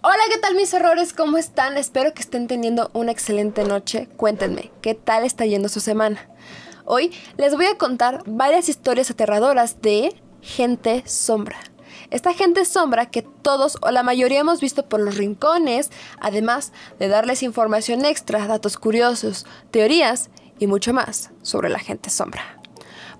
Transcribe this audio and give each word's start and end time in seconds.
Hola, 0.00 0.22
¿qué 0.30 0.38
tal 0.38 0.54
mis 0.54 0.72
errores? 0.72 1.12
¿Cómo 1.12 1.38
están? 1.38 1.76
Espero 1.76 2.14
que 2.14 2.22
estén 2.22 2.46
teniendo 2.46 2.88
una 2.94 3.10
excelente 3.10 3.64
noche. 3.64 4.08
Cuéntenme, 4.16 4.70
¿qué 4.80 4.94
tal 4.94 5.24
está 5.24 5.44
yendo 5.44 5.68
su 5.68 5.80
semana? 5.80 6.30
Hoy 6.84 7.12
les 7.36 7.56
voy 7.56 7.66
a 7.66 7.76
contar 7.76 8.22
varias 8.24 8.68
historias 8.68 9.10
aterradoras 9.10 9.82
de 9.82 10.14
gente 10.40 11.02
sombra. 11.04 11.58
Esta 12.10 12.32
gente 12.32 12.64
sombra 12.64 13.10
que 13.10 13.22
todos 13.22 13.76
o 13.82 13.90
la 13.90 14.04
mayoría 14.04 14.38
hemos 14.38 14.60
visto 14.60 14.88
por 14.88 15.00
los 15.00 15.16
rincones, 15.16 15.90
además 16.20 16.72
de 17.00 17.08
darles 17.08 17.42
información 17.42 18.04
extra, 18.04 18.46
datos 18.46 18.78
curiosos, 18.78 19.46
teorías 19.72 20.30
y 20.60 20.68
mucho 20.68 20.92
más 20.92 21.32
sobre 21.42 21.70
la 21.70 21.80
gente 21.80 22.08
sombra. 22.08 22.57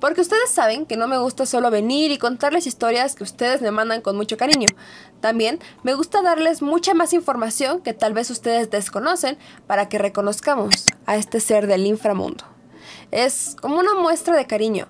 Porque 0.01 0.21
ustedes 0.21 0.51
saben 0.51 0.87
que 0.87 0.96
no 0.96 1.09
me 1.09 1.19
gusta 1.19 1.45
solo 1.45 1.71
venir 1.71 2.11
y 2.12 2.19
contarles 2.19 2.66
historias 2.66 3.15
que 3.15 3.25
ustedes 3.25 3.61
me 3.62 3.70
mandan 3.70 4.01
con 4.01 4.16
mucho 4.16 4.37
cariño. 4.37 4.66
También 5.20 5.59
me 5.83 5.95
gusta 5.95 6.23
darles 6.23 6.62
mucha 6.62 6.95
más 6.95 7.12
información 7.12 7.80
que 7.80 7.95
tal 7.95 8.12
vez 8.12 8.30
ustedes 8.30 8.70
desconocen 8.70 9.39
para 9.66 9.89
que 9.89 9.98
reconozcamos 9.98 10.87
a 11.06 11.16
este 11.16 11.41
ser 11.41 11.66
del 11.66 11.87
inframundo. 11.87 12.45
Es 13.11 13.56
como 13.61 13.79
una 13.79 13.95
muestra 13.95 14.37
de 14.37 14.47
cariño, 14.47 14.87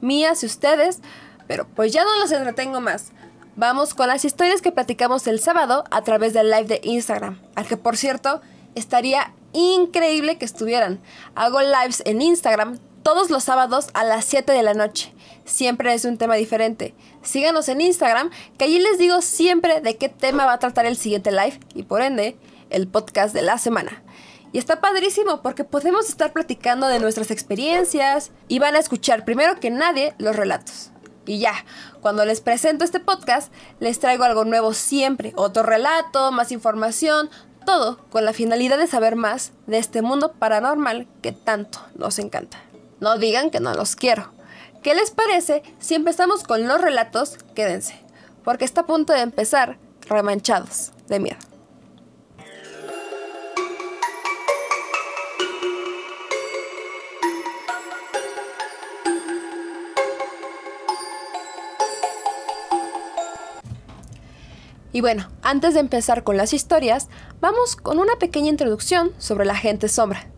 mía 0.00 0.30
hacia 0.30 0.46
ustedes, 0.46 1.00
pero 1.48 1.66
pues 1.66 1.92
ya 1.92 2.04
no 2.04 2.18
los 2.20 2.30
entretengo 2.30 2.80
más. 2.80 3.10
Vamos 3.56 3.94
con 3.94 4.06
las 4.06 4.24
historias 4.24 4.62
que 4.62 4.72
platicamos 4.72 5.26
el 5.26 5.40
sábado 5.40 5.84
a 5.90 6.02
través 6.02 6.32
del 6.32 6.50
live 6.50 6.64
de 6.64 6.80
Instagram, 6.84 7.40
al 7.54 7.66
que 7.66 7.76
por 7.76 7.96
cierto 7.96 8.40
estaría 8.74 9.34
increíble 9.52 10.38
que 10.38 10.44
estuvieran. 10.44 11.00
Hago 11.34 11.60
lives 11.60 12.02
en 12.06 12.22
Instagram 12.22 12.78
todos 13.02 13.30
los 13.30 13.44
sábados 13.44 13.88
a 13.94 14.04
las 14.04 14.24
7 14.24 14.52
de 14.52 14.62
la 14.62 14.74
noche. 14.74 15.12
Siempre 15.44 15.92
es 15.94 16.04
un 16.04 16.18
tema 16.18 16.34
diferente. 16.36 16.94
Síganos 17.22 17.68
en 17.68 17.80
Instagram, 17.80 18.30
que 18.58 18.64
allí 18.64 18.78
les 18.78 18.98
digo 18.98 19.22
siempre 19.22 19.80
de 19.80 19.96
qué 19.96 20.08
tema 20.08 20.46
va 20.46 20.54
a 20.54 20.58
tratar 20.58 20.86
el 20.86 20.96
siguiente 20.96 21.30
live 21.30 21.58
y 21.74 21.82
por 21.82 22.02
ende 22.02 22.36
el 22.70 22.88
podcast 22.88 23.34
de 23.34 23.42
la 23.42 23.58
semana. 23.58 24.02
Y 24.52 24.58
está 24.58 24.80
padrísimo 24.80 25.42
porque 25.42 25.64
podemos 25.64 26.08
estar 26.08 26.32
platicando 26.32 26.86
de 26.86 27.00
nuestras 27.00 27.30
experiencias 27.30 28.30
y 28.48 28.58
van 28.58 28.76
a 28.76 28.80
escuchar 28.80 29.24
primero 29.24 29.58
que 29.58 29.70
nadie 29.70 30.14
los 30.18 30.36
relatos. 30.36 30.90
Y 31.24 31.38
ya, 31.38 31.54
cuando 32.00 32.24
les 32.24 32.40
presento 32.40 32.84
este 32.84 33.00
podcast, 33.00 33.52
les 33.78 33.98
traigo 34.00 34.24
algo 34.24 34.44
nuevo 34.44 34.74
siempre, 34.74 35.32
otro 35.36 35.62
relato, 35.62 36.32
más 36.32 36.52
información, 36.52 37.30
todo 37.64 37.98
con 38.10 38.24
la 38.24 38.32
finalidad 38.32 38.76
de 38.76 38.88
saber 38.88 39.16
más 39.16 39.52
de 39.66 39.78
este 39.78 40.02
mundo 40.02 40.32
paranormal 40.32 41.06
que 41.22 41.32
tanto 41.32 41.78
nos 41.94 42.18
encanta. 42.18 42.58
No 43.02 43.18
digan 43.18 43.50
que 43.50 43.58
no 43.58 43.74
los 43.74 43.96
quiero. 43.96 44.30
¿Qué 44.80 44.94
les 44.94 45.10
parece 45.10 45.64
si 45.80 45.96
empezamos 45.96 46.44
con 46.44 46.68
los 46.68 46.80
relatos? 46.80 47.36
Quédense, 47.52 48.00
porque 48.44 48.64
está 48.64 48.82
a 48.82 48.86
punto 48.86 49.12
de 49.12 49.22
empezar 49.22 49.76
remanchados 50.02 50.92
de 51.08 51.18
miedo. 51.18 51.36
Y 64.92 65.00
bueno, 65.00 65.28
antes 65.42 65.74
de 65.74 65.80
empezar 65.80 66.22
con 66.22 66.36
las 66.36 66.52
historias, 66.52 67.08
vamos 67.40 67.74
con 67.74 67.98
una 67.98 68.14
pequeña 68.20 68.50
introducción 68.50 69.12
sobre 69.18 69.44
la 69.44 69.56
gente 69.56 69.88
sombra. 69.88 70.28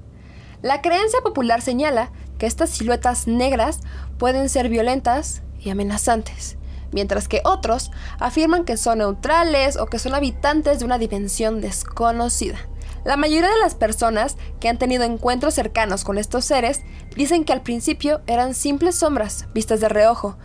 La 0.63 0.81
creencia 0.81 1.21
popular 1.21 1.61
señala 1.61 2.11
que 2.45 2.49
estas 2.49 2.69
siluetas 2.69 3.27
negras 3.27 3.81
pueden 4.19 4.51
ser 4.51 4.69
violentas 4.69 5.41
y 5.59 5.71
amenazantes, 5.71 6.59
mientras 6.93 7.27
que 7.27 7.41
otros 7.43 7.91
afirman 8.19 8.67
que 8.67 8.77
son 8.77 8.99
neutrales 8.99 9.79
o 9.79 9.87
que 9.87 9.99
son 9.99 10.15
habitantes 10.15 10.79
de 10.79 10.85
una 10.85 10.99
dimensión 10.99 11.63
desconocida. 11.63 12.59
La 13.03 13.17
mayoría 13.17 13.49
de 13.49 13.61
las 13.63 13.75
personas 13.75 14.37
que 14.61 14.69
han 14.69 14.77
tenido 14.77 15.05
encuentros 15.05 15.55
cercanos 15.55 16.05
con 16.05 16.19
estos 16.19 16.45
seres 16.45 16.83
dicen 17.17 17.47
que 17.47 17.55
al 17.55 17.63
principio 17.63 18.21
eran 18.27 18.53
simples 18.53 18.97
sombras 18.97 19.47
vistas 19.55 19.81
de 19.81 19.89
reojo, 19.89 20.37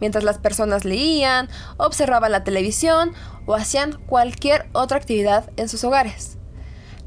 mientras 0.00 0.22
las 0.22 0.38
personas 0.38 0.84
leían, 0.84 1.48
observaban 1.78 2.30
la 2.30 2.44
televisión 2.44 3.12
o 3.46 3.56
hacían 3.56 4.00
cualquier 4.06 4.68
otra 4.72 4.98
actividad 4.98 5.50
en 5.56 5.68
sus 5.68 5.82
hogares. 5.82 6.38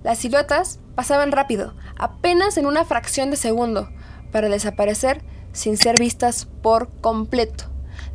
Las 0.03 0.18
siluetas 0.18 0.81
pasaban 0.95 1.31
rápido, 1.31 1.75
apenas 1.97 2.57
en 2.57 2.66
una 2.66 2.84
fracción 2.84 3.31
de 3.31 3.38
segundo, 3.38 3.88
para 4.33 4.49
desaparecer 4.49 5.23
sin 5.53 5.77
ser 5.77 5.97
vistas 5.97 6.47
por 6.61 6.89
completo. 6.99 7.66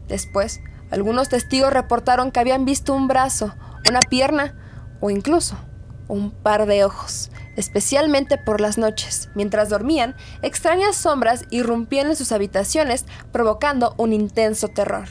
Después, 0.09 0.61
algunos 0.91 1.31
testigos 1.31 1.73
reportaron 1.73 2.31
que 2.31 2.41
habían 2.41 2.67
visto 2.67 2.93
un 2.95 3.09
brazo, 3.09 3.55
una 3.89 4.01
pierna 4.01 4.55
o 5.01 5.09
incluso 5.09 5.57
un 6.09 6.31
par 6.31 6.67
de 6.67 6.85
ojos, 6.85 7.31
especialmente 7.57 8.39
por 8.39 8.61
las 8.61 8.79
noches. 8.79 9.29
Mientras 9.35 9.69
dormían, 9.69 10.17
extrañas 10.43 10.97
sombras 10.97 11.45
irrumpían 11.51 12.09
en 12.09 12.17
sus 12.17 12.33
habitaciones, 12.33 13.05
provocando 13.31 13.95
un 13.99 14.13
intenso 14.13 14.69
terror. 14.69 15.07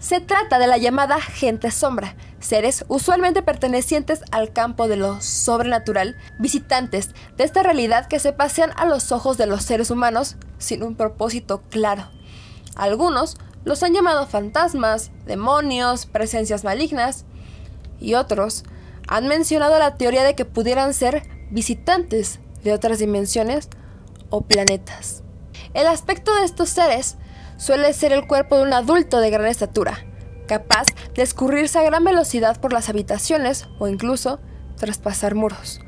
Se 0.00 0.20
trata 0.20 0.58
de 0.58 0.66
la 0.66 0.78
llamada 0.78 1.20
gente 1.20 1.70
sombra, 1.70 2.14
seres 2.40 2.84
usualmente 2.88 3.42
pertenecientes 3.42 4.22
al 4.32 4.52
campo 4.52 4.88
de 4.88 4.96
lo 4.96 5.20
sobrenatural, 5.20 6.16
visitantes 6.38 7.10
de 7.36 7.44
esta 7.44 7.62
realidad 7.62 8.06
que 8.06 8.18
se 8.18 8.32
pasean 8.32 8.72
a 8.76 8.86
los 8.86 9.12
ojos 9.12 9.36
de 9.38 9.46
los 9.46 9.62
seres 9.62 9.90
humanos 9.90 10.36
sin 10.58 10.82
un 10.82 10.96
propósito 10.96 11.62
claro. 11.70 12.10
Algunos 12.74 13.36
los 13.64 13.82
han 13.82 13.92
llamado 13.92 14.26
fantasmas, 14.26 15.10
demonios, 15.26 16.06
presencias 16.06 16.64
malignas, 16.64 17.24
y 18.00 18.14
otros 18.14 18.64
han 19.06 19.28
mencionado 19.28 19.78
la 19.78 19.96
teoría 19.96 20.24
de 20.24 20.34
que 20.34 20.44
pudieran 20.44 20.94
ser 20.94 21.22
visitantes 21.50 22.40
de 22.64 22.72
otras 22.72 22.98
dimensiones 22.98 23.68
o 24.30 24.42
planetas. 24.42 25.22
El 25.74 25.86
aspecto 25.86 26.34
de 26.34 26.44
estos 26.44 26.70
seres 26.70 27.16
suele 27.56 27.92
ser 27.92 28.12
el 28.12 28.26
cuerpo 28.26 28.56
de 28.56 28.62
un 28.62 28.72
adulto 28.72 29.20
de 29.20 29.30
gran 29.30 29.46
estatura, 29.46 30.04
capaz 30.50 30.86
de 31.14 31.22
escurrirse 31.22 31.78
a 31.78 31.84
gran 31.84 32.02
velocidad 32.02 32.60
por 32.60 32.72
las 32.72 32.88
habitaciones 32.88 33.68
o 33.78 33.86
incluso 33.86 34.40
traspasar 34.78 35.36
muros. 35.36 35.80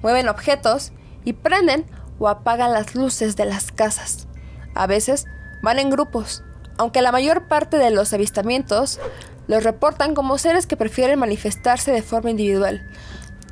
Mueven 0.00 0.28
objetos 0.28 0.92
y 1.24 1.32
prenden 1.32 1.84
o 2.20 2.28
apagan 2.28 2.72
las 2.72 2.94
luces 2.94 3.34
de 3.34 3.46
las 3.46 3.72
casas. 3.72 4.28
A 4.76 4.86
veces 4.86 5.26
van 5.60 5.80
en 5.80 5.90
grupos, 5.90 6.44
aunque 6.78 7.02
la 7.02 7.10
mayor 7.10 7.48
parte 7.48 7.78
de 7.78 7.90
los 7.90 8.12
avistamientos 8.12 9.00
los 9.48 9.64
reportan 9.64 10.14
como 10.14 10.38
seres 10.38 10.68
que 10.68 10.76
prefieren 10.76 11.18
manifestarse 11.18 11.90
de 11.90 12.02
forma 12.02 12.30
individual. 12.30 12.88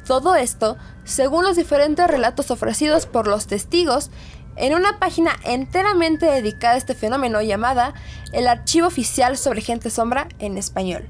Todo 0.07 0.37
esto 0.37 0.77
según 1.03 1.43
los 1.43 1.57
diferentes 1.57 2.07
relatos 2.07 2.53
ofrecidos 2.53 3.07
por 3.07 3.27
los 3.27 3.49
testigos 3.49 4.13
en 4.57 4.75
una 4.75 4.99
página 4.99 5.37
enteramente 5.45 6.27
dedicada 6.27 6.75
a 6.75 6.79
este 6.79 6.95
fenómeno 6.95 7.43
llamada 7.43 7.95
El 8.33 8.47
Archivo 8.47 8.87
Oficial 8.87 9.37
sobre 9.37 9.61
Gente 9.61 9.91
Sombra 9.91 10.29
en 10.39 10.59
español. 10.59 11.09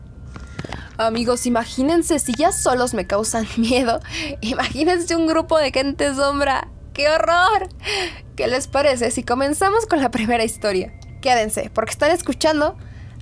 Amigos, 0.96 1.46
imagínense 1.46 2.18
si 2.20 2.32
ya 2.34 2.52
solos 2.52 2.94
me 2.94 3.06
causan 3.06 3.46
miedo, 3.56 4.00
imagínense 4.40 5.16
un 5.16 5.26
grupo 5.26 5.58
de 5.58 5.72
gente 5.72 6.14
sombra. 6.14 6.68
¡Qué 6.92 7.08
horror! 7.08 7.68
¿Qué 8.36 8.46
les 8.46 8.68
parece 8.68 9.10
si 9.10 9.24
comenzamos 9.24 9.86
con 9.86 10.00
la 10.00 10.12
primera 10.12 10.44
historia? 10.44 10.92
Quédense, 11.20 11.70
porque 11.74 11.90
están 11.90 12.12
escuchando 12.12 12.76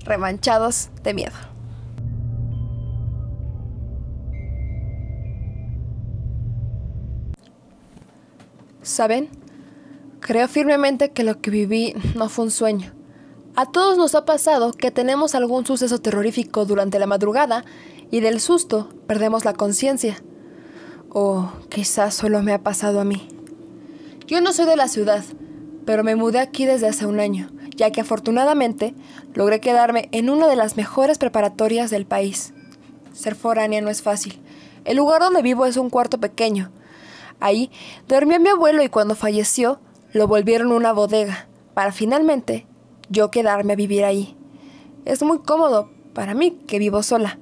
Remanchados 0.05 0.91
de 1.03 1.15
Miedo. 1.15 1.37
¿Saben? 8.83 9.42
Creo 10.23 10.47
firmemente 10.47 11.11
que 11.11 11.25
lo 11.25 11.41
que 11.41 11.51
viví 11.51 11.95
no 12.15 12.29
fue 12.29 12.45
un 12.45 12.53
sueño. 12.53 12.93
A 13.57 13.67
todos 13.67 13.99
nos 13.99 14.15
ha 14.15 14.25
pasado 14.25 14.73
que 14.73 14.93
tenemos 14.93 15.35
algún 15.35 15.67
suceso 15.67 16.01
terrorífico 16.01 16.65
durante 16.65 17.01
la 17.01 17.09
madrugada 17.09 17.65
y 18.13 18.21
del 18.21 18.39
susto 18.39 18.89
perdemos 19.09 19.45
la 19.45 19.53
conciencia. 19.53 20.23
O 21.09 21.51
quizás 21.69 22.15
solo 22.15 22.41
me 22.41 22.53
ha 22.53 22.63
pasado 22.63 23.01
a 23.01 23.05
mí. 23.05 23.29
Yo 24.29 24.41
no 24.41 24.53
soy 24.53 24.67
de 24.67 24.77
la 24.77 24.87
ciudad, 24.87 25.25
pero 25.85 26.05
me 26.05 26.15
mudé 26.15 26.39
aquí 26.39 26.67
desde 26.67 26.87
hace 26.87 27.05
un 27.05 27.19
año, 27.19 27.51
ya 27.75 27.91
que 27.91 28.03
afortunadamente 28.03 28.95
logré 29.35 29.59
quedarme 29.59 30.09
en 30.13 30.31
una 30.31 30.47
de 30.47 30.55
las 30.55 30.77
mejores 30.77 31.19
preparatorias 31.19 31.91
del 31.91 32.07
país. 32.07 32.55
Ser 33.13 33.35
foránea 33.35 33.81
no 33.81 33.91
es 33.91 34.03
fácil. 34.03 34.41
El 34.85 34.99
lugar 34.99 35.21
donde 35.21 35.43
vivo 35.43 35.67
es 35.67 35.77
un 35.77 35.91
cuarto 35.91 36.21
pequeño. 36.21 36.71
Ahí 37.41 37.73
dormía 38.07 38.39
mi 38.39 38.51
abuelo 38.51 38.85
y 38.85 38.89
cuando 38.89 39.17
falleció 39.17 39.81
lo 40.13 40.27
volvieron 40.27 40.73
una 40.73 40.93
bodega, 40.93 41.49
para 41.75 41.93
finalmente 41.93 42.67
yo 43.09 43.31
quedarme 43.31 43.75
a 43.75 43.77
vivir 43.77 44.05
ahí. 44.05 44.37
Es 45.05 45.23
muy 45.23 45.41
cómodo 45.41 45.91
para 46.15 46.35
mí 46.35 46.53
que 46.67 46.79
vivo 46.79 47.03
sola. 47.03 47.39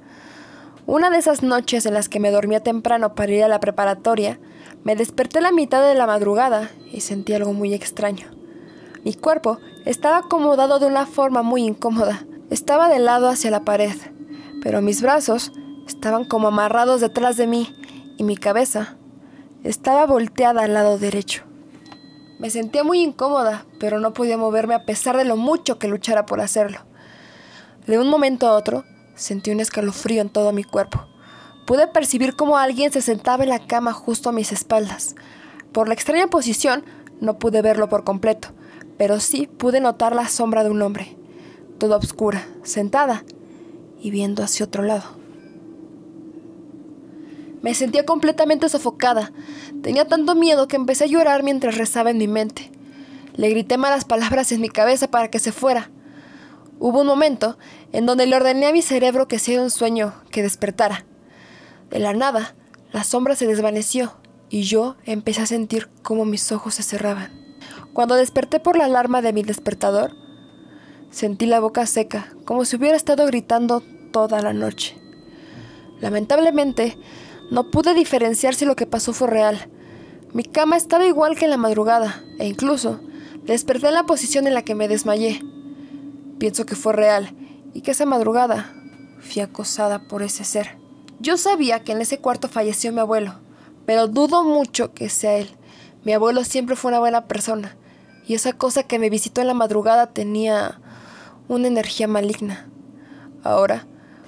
Una 0.85 1.09
de 1.09 1.17
esas 1.17 1.43
noches 1.43 1.85
en 1.85 1.93
las 1.93 2.09
que 2.09 2.19
me 2.19 2.31
dormía 2.31 2.61
temprano 2.61 3.13
para 3.13 3.31
ir 3.31 3.43
a 3.43 3.47
la 3.47 3.59
preparatoria, 3.59 4.39
me 4.83 4.95
desperté 4.95 5.41
la 5.41 5.51
mitad 5.51 5.85
de 5.87 5.95
la 5.95 6.07
madrugada 6.07 6.71
y 6.91 7.01
sentí 7.01 7.33
algo 7.33 7.53
muy 7.53 7.73
extraño. 7.73 8.27
Mi 9.03 9.13
cuerpo 9.13 9.59
Estaba 9.85 10.17
acomodado 10.17 10.77
de 10.77 10.85
una 10.85 11.07
forma 11.07 11.41
muy 11.41 11.63
incómoda. 11.63 12.23
Estaba 12.51 12.87
de 12.87 12.99
lado 12.99 13.29
hacia 13.29 13.49
la 13.49 13.63
pared, 13.63 13.95
pero 14.61 14.81
mis 14.81 15.01
brazos 15.01 15.51
estaban 15.87 16.23
como 16.23 16.49
amarrados 16.49 17.01
detrás 17.01 17.35
de 17.35 17.47
mí 17.47 17.75
y 18.17 18.23
mi 18.23 18.37
cabeza 18.37 18.97
estaba 19.63 20.05
volteada 20.05 20.61
al 20.61 20.75
lado 20.75 20.99
derecho. 20.99 21.50
Me 22.41 22.49
sentía 22.49 22.83
muy 22.83 23.03
incómoda, 23.03 23.67
pero 23.79 23.99
no 23.99 24.13
podía 24.13 24.35
moverme 24.35 24.73
a 24.73 24.83
pesar 24.83 25.15
de 25.15 25.25
lo 25.25 25.37
mucho 25.37 25.77
que 25.77 25.87
luchara 25.87 26.25
por 26.25 26.41
hacerlo. 26.41 26.79
De 27.85 27.99
un 27.99 28.09
momento 28.09 28.47
a 28.47 28.55
otro, 28.55 28.83
sentí 29.13 29.51
un 29.51 29.59
escalofrío 29.59 30.23
en 30.23 30.29
todo 30.29 30.51
mi 30.51 30.63
cuerpo. 30.63 31.05
Pude 31.67 31.85
percibir 31.85 32.35
cómo 32.35 32.57
alguien 32.57 32.91
se 32.91 33.03
sentaba 33.03 33.43
en 33.43 33.49
la 33.49 33.67
cama 33.67 33.93
justo 33.93 34.29
a 34.29 34.31
mis 34.31 34.51
espaldas. 34.51 35.13
Por 35.71 35.87
la 35.87 35.93
extraña 35.93 36.25
posición, 36.31 36.83
no 37.19 37.37
pude 37.37 37.61
verlo 37.61 37.89
por 37.89 38.03
completo, 38.03 38.47
pero 38.97 39.19
sí 39.19 39.45
pude 39.45 39.79
notar 39.79 40.15
la 40.15 40.27
sombra 40.27 40.63
de 40.63 40.71
un 40.71 40.81
hombre, 40.81 41.15
toda 41.77 41.97
oscura, 41.97 42.47
sentada 42.63 43.23
y 44.01 44.09
viendo 44.09 44.41
hacia 44.41 44.65
otro 44.65 44.81
lado. 44.81 45.21
Me 47.61 47.75
sentía 47.75 48.05
completamente 48.05 48.67
sofocada. 48.69 49.31
Tenía 49.81 50.07
tanto 50.07 50.35
miedo 50.35 50.67
que 50.67 50.75
empecé 50.75 51.05
a 51.05 51.07
llorar 51.07 51.43
mientras 51.43 51.77
rezaba 51.77 52.11
en 52.11 52.17
mi 52.17 52.27
mente. 52.27 52.71
Le 53.35 53.49
grité 53.49 53.77
malas 53.77 54.05
palabras 54.05 54.51
en 54.51 54.61
mi 54.61 54.69
cabeza 54.69 55.09
para 55.09 55.29
que 55.29 55.39
se 55.39 55.51
fuera. 55.51 55.89
Hubo 56.79 57.01
un 57.01 57.07
momento 57.07 57.57
en 57.91 58.05
donde 58.05 58.25
le 58.25 58.35
ordené 58.35 58.67
a 58.67 58.73
mi 58.73 58.81
cerebro 58.81 59.27
que 59.27 59.39
sea 59.39 59.61
un 59.61 59.69
sueño, 59.69 60.13
que 60.31 60.43
despertara. 60.43 61.05
De 61.89 61.99
la 61.99 62.13
nada, 62.13 62.55
la 62.91 63.03
sombra 63.03 63.35
se 63.35 63.47
desvaneció 63.47 64.13
y 64.49 64.63
yo 64.63 64.97
empecé 65.05 65.41
a 65.41 65.45
sentir 65.45 65.89
cómo 66.03 66.25
mis 66.25 66.51
ojos 66.51 66.75
se 66.75 66.83
cerraban. 66.83 67.31
Cuando 67.93 68.15
desperté 68.15 68.59
por 68.59 68.77
la 68.77 68.85
alarma 68.85 69.21
de 69.21 69.33
mi 69.33 69.43
despertador, 69.43 70.15
sentí 71.09 71.45
la 71.45 71.59
boca 71.59 71.85
seca, 71.85 72.33
como 72.45 72.65
si 72.65 72.75
hubiera 72.75 72.97
estado 72.97 73.25
gritando 73.25 73.81
toda 74.11 74.41
la 74.41 74.53
noche. 74.53 74.97
Lamentablemente, 75.99 76.97
no 77.51 77.69
pude 77.69 77.93
diferenciar 77.93 78.55
si 78.55 78.65
lo 78.65 78.75
que 78.75 78.87
pasó 78.87 79.13
fue 79.13 79.27
real. 79.27 79.69
Mi 80.33 80.43
cama 80.43 80.77
estaba 80.77 81.05
igual 81.05 81.35
que 81.35 81.45
en 81.45 81.51
la 81.51 81.57
madrugada, 81.57 82.23
e 82.39 82.47
incluso 82.47 82.99
desperté 83.43 83.87
en 83.87 83.95
la 83.95 84.05
posición 84.05 84.47
en 84.47 84.53
la 84.53 84.61
que 84.61 84.75
me 84.75 84.87
desmayé. 84.87 85.41
Pienso 86.37 86.65
que 86.65 86.75
fue 86.75 86.93
real, 86.93 87.35
y 87.73 87.81
que 87.81 87.91
esa 87.91 88.05
madrugada 88.05 88.73
fui 89.19 89.41
acosada 89.41 90.07
por 90.07 90.23
ese 90.23 90.43
ser. 90.43 90.77
Yo 91.19 91.37
sabía 91.37 91.83
que 91.83 91.91
en 91.91 92.01
ese 92.01 92.19
cuarto 92.19 92.47
falleció 92.47 92.91
mi 92.91 92.99
abuelo, 92.99 93.39
pero 93.85 94.07
dudo 94.07 94.43
mucho 94.43 94.93
que 94.93 95.09
sea 95.09 95.37
él. 95.37 95.49
Mi 96.03 96.13
abuelo 96.13 96.43
siempre 96.43 96.75
fue 96.75 96.89
una 96.89 96.99
buena 96.99 97.27
persona, 97.27 97.75
y 98.25 98.33
esa 98.33 98.53
cosa 98.53 98.83
que 98.83 98.99
me 98.99 99.09
visitó 99.09 99.41
en 99.41 99.47
la 99.47 99.53
madrugada 99.53 100.07
tenía 100.07 100.79
una 101.47 101.67
energía 101.67 102.07
maligna. 102.07 102.69
Ahora, 103.43 103.85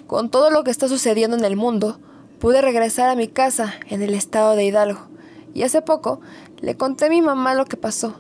con 0.07 0.29
todo 0.29 0.49
lo 0.49 0.63
que 0.63 0.71
está 0.71 0.87
sucediendo 0.87 1.37
en 1.37 1.45
el 1.45 1.55
mundo, 1.55 1.99
Pude 2.43 2.61
regresar 2.61 3.07
a 3.07 3.15
mi 3.15 3.29
casa 3.29 3.73
en 3.87 4.01
el 4.01 4.13
estado 4.13 4.57
de 4.57 4.65
Hidalgo 4.65 5.07
y 5.53 5.63
hace 5.63 5.81
poco 5.81 6.19
le 6.61 6.75
conté 6.75 7.05
a 7.05 7.09
mi 7.09 7.21
mamá 7.21 7.53
lo 7.53 7.65
que 7.65 7.77
pasó. 7.77 8.15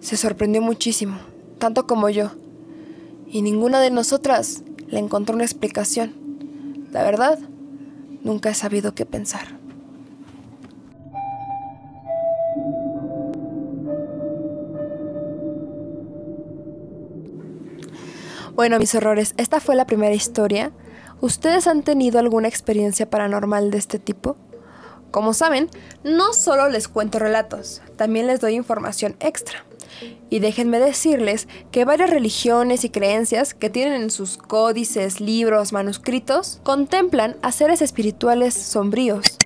Se 0.00 0.16
sorprendió 0.16 0.62
muchísimo, 0.62 1.18
tanto 1.58 1.86
como 1.86 2.08
yo, 2.08 2.30
y 3.26 3.42
ninguna 3.42 3.80
de 3.80 3.90
nosotras 3.90 4.62
le 4.86 4.98
encontró 4.98 5.34
una 5.34 5.44
explicación. 5.44 6.12
La 6.92 7.02
verdad, 7.02 7.38
nunca 8.22 8.50
he 8.50 8.54
sabido 8.54 8.94
qué 8.94 9.06
pensar. 9.06 9.58
Bueno, 18.54 18.78
mis 18.78 18.94
horrores, 18.94 19.34
esta 19.36 19.60
fue 19.60 19.76
la 19.76 19.86
primera 19.86 20.14
historia 20.14 20.72
¿Ustedes 21.20 21.66
han 21.66 21.82
tenido 21.82 22.20
alguna 22.20 22.46
experiencia 22.46 23.10
paranormal 23.10 23.72
de 23.72 23.78
este 23.78 23.98
tipo? 23.98 24.36
Como 25.10 25.32
saben, 25.32 25.70
no 26.04 26.32
solo 26.32 26.68
les 26.68 26.88
cuento 26.88 27.18
relatos, 27.18 27.80
también 27.96 28.26
les 28.26 28.40
doy 28.40 28.54
información 28.54 29.16
extra. 29.20 29.64
Y 30.30 30.40
déjenme 30.40 30.78
decirles 30.78 31.48
que 31.72 31.84
varias 31.84 32.10
religiones 32.10 32.84
y 32.84 32.90
creencias 32.90 33.54
que 33.54 33.70
tienen 33.70 34.02
en 34.02 34.10
sus 34.10 34.36
códices, 34.36 35.20
libros, 35.20 35.72
manuscritos, 35.72 36.60
contemplan 36.62 37.36
a 37.42 37.52
seres 37.52 37.82
espirituales 37.82 38.54
sombríos. 38.54 39.38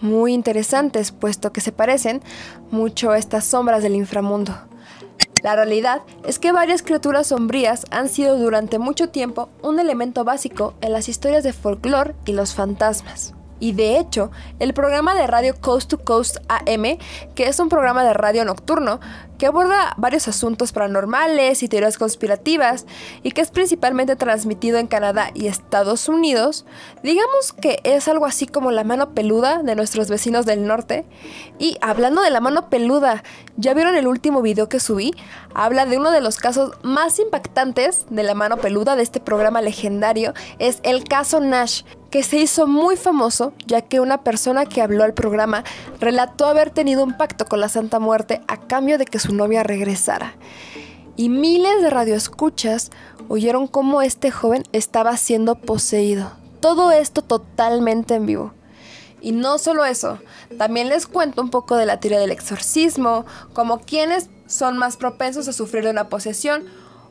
Muy 0.00 0.34
interesantes, 0.34 1.12
puesto 1.12 1.52
que 1.52 1.62
se 1.62 1.72
parecen 1.72 2.20
mucho 2.70 3.10
a 3.10 3.18
estas 3.18 3.46
sombras 3.46 3.82
del 3.82 3.94
inframundo. 3.94 4.54
La 5.42 5.56
realidad 5.56 6.02
es 6.26 6.38
que 6.38 6.52
varias 6.52 6.82
criaturas 6.82 7.28
sombrías 7.28 7.84
han 7.90 8.08
sido 8.08 8.38
durante 8.38 8.78
mucho 8.78 9.08
tiempo 9.08 9.48
un 9.62 9.78
elemento 9.78 10.24
básico 10.24 10.74
en 10.80 10.92
las 10.92 11.08
historias 11.08 11.44
de 11.44 11.52
folclore 11.52 12.14
y 12.26 12.32
los 12.32 12.54
fantasmas. 12.54 13.34
Y 13.64 13.72
de 13.72 13.98
hecho, 13.98 14.30
el 14.58 14.74
programa 14.74 15.14
de 15.14 15.26
radio 15.26 15.54
Coast 15.58 15.88
to 15.88 15.96
Coast 15.96 16.36
AM, 16.48 16.98
que 17.34 17.48
es 17.48 17.58
un 17.58 17.70
programa 17.70 18.04
de 18.04 18.12
radio 18.12 18.44
nocturno 18.44 19.00
que 19.38 19.46
aborda 19.46 19.94
varios 19.96 20.28
asuntos 20.28 20.72
paranormales 20.72 21.62
y 21.62 21.68
teorías 21.68 21.98
conspirativas 21.98 22.86
y 23.22 23.32
que 23.32 23.40
es 23.40 23.50
principalmente 23.50 24.16
transmitido 24.16 24.78
en 24.78 24.86
Canadá 24.86 25.30
y 25.34 25.46
Estados 25.46 26.08
Unidos, 26.08 26.64
digamos 27.02 27.52
que 27.52 27.80
es 27.84 28.08
algo 28.08 28.26
así 28.26 28.46
como 28.46 28.70
la 28.70 28.84
mano 28.84 29.10
peluda 29.14 29.62
de 29.62 29.74
nuestros 29.74 30.08
vecinos 30.08 30.46
del 30.46 30.66
norte. 30.66 31.04
Y 31.58 31.76
hablando 31.80 32.22
de 32.22 32.30
la 32.30 32.40
mano 32.40 32.68
peluda, 32.68 33.22
¿ya 33.56 33.74
vieron 33.74 33.96
el 33.96 34.06
último 34.06 34.42
video 34.42 34.68
que 34.68 34.80
subí? 34.80 35.12
Habla 35.54 35.86
de 35.86 35.98
uno 35.98 36.10
de 36.10 36.20
los 36.20 36.36
casos 36.36 36.72
más 36.82 37.18
impactantes 37.18 38.06
de 38.10 38.22
la 38.22 38.34
mano 38.34 38.56
peluda 38.56 38.96
de 38.96 39.02
este 39.02 39.20
programa 39.20 39.60
legendario, 39.60 40.34
es 40.58 40.80
el 40.82 41.04
caso 41.04 41.40
Nash 41.40 41.82
que 42.14 42.22
se 42.22 42.36
hizo 42.36 42.68
muy 42.68 42.96
famoso 42.96 43.54
ya 43.66 43.80
que 43.80 43.98
una 43.98 44.22
persona 44.22 44.66
que 44.66 44.80
habló 44.80 45.02
al 45.02 45.14
programa 45.14 45.64
relató 45.98 46.46
haber 46.46 46.70
tenido 46.70 47.02
un 47.02 47.16
pacto 47.16 47.44
con 47.44 47.60
la 47.60 47.68
Santa 47.68 47.98
Muerte 47.98 48.40
a 48.46 48.56
cambio 48.56 48.98
de 48.98 49.04
que 49.04 49.18
su 49.18 49.33
novia 49.34 49.62
regresara. 49.62 50.34
Y 51.16 51.28
miles 51.28 51.82
de 51.82 51.90
radioescuchas 51.90 52.90
oyeron 53.28 53.66
cómo 53.66 54.02
este 54.02 54.30
joven 54.30 54.64
estaba 54.72 55.16
siendo 55.16 55.54
poseído. 55.56 56.32
Todo 56.60 56.90
esto 56.90 57.22
totalmente 57.22 58.14
en 58.14 58.26
vivo. 58.26 58.52
Y 59.20 59.32
no 59.32 59.58
solo 59.58 59.84
eso, 59.84 60.18
también 60.58 60.88
les 60.88 61.06
cuento 61.06 61.40
un 61.40 61.50
poco 61.50 61.76
de 61.76 61.86
la 61.86 61.98
teoría 61.98 62.18
del 62.18 62.30
exorcismo, 62.30 63.24
como 63.54 63.80
quienes 63.80 64.28
son 64.46 64.76
más 64.76 64.96
propensos 64.96 65.48
a 65.48 65.52
sufrir 65.52 65.84
de 65.84 65.90
una 65.90 66.08
posesión 66.08 66.64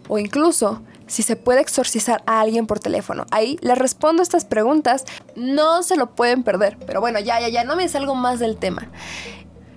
o 0.07 0.19
incluso 0.19 0.81
si 1.07 1.23
se 1.23 1.35
puede 1.35 1.61
exorcizar 1.61 2.23
a 2.25 2.41
alguien 2.41 2.67
por 2.67 2.79
teléfono. 2.79 3.25
Ahí 3.31 3.57
les 3.61 3.77
respondo 3.77 4.23
estas 4.23 4.45
preguntas, 4.45 5.05
no 5.35 5.83
se 5.83 5.95
lo 5.95 6.15
pueden 6.15 6.43
perder. 6.43 6.77
Pero 6.85 7.01
bueno, 7.01 7.19
ya, 7.19 7.39
ya, 7.39 7.49
ya, 7.49 7.63
no 7.63 7.75
me 7.75 7.87
salgo 7.87 8.15
más 8.15 8.39
del 8.39 8.57
tema. 8.57 8.87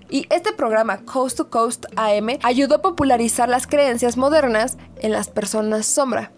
Y 0.09 0.27
este 0.31 0.53
programa, 0.53 0.99
Coast 0.99 1.37
to 1.37 1.51
Coast 1.51 1.87
AM, 1.97 2.39
ayudó 2.43 2.77
a 2.77 2.83
popularizar 2.83 3.49
las 3.49 3.67
creencias 3.67 4.17
modernas 4.17 4.77
en 5.01 5.13
las 5.13 5.29
personas 5.29 5.87
sombra. 5.87 6.31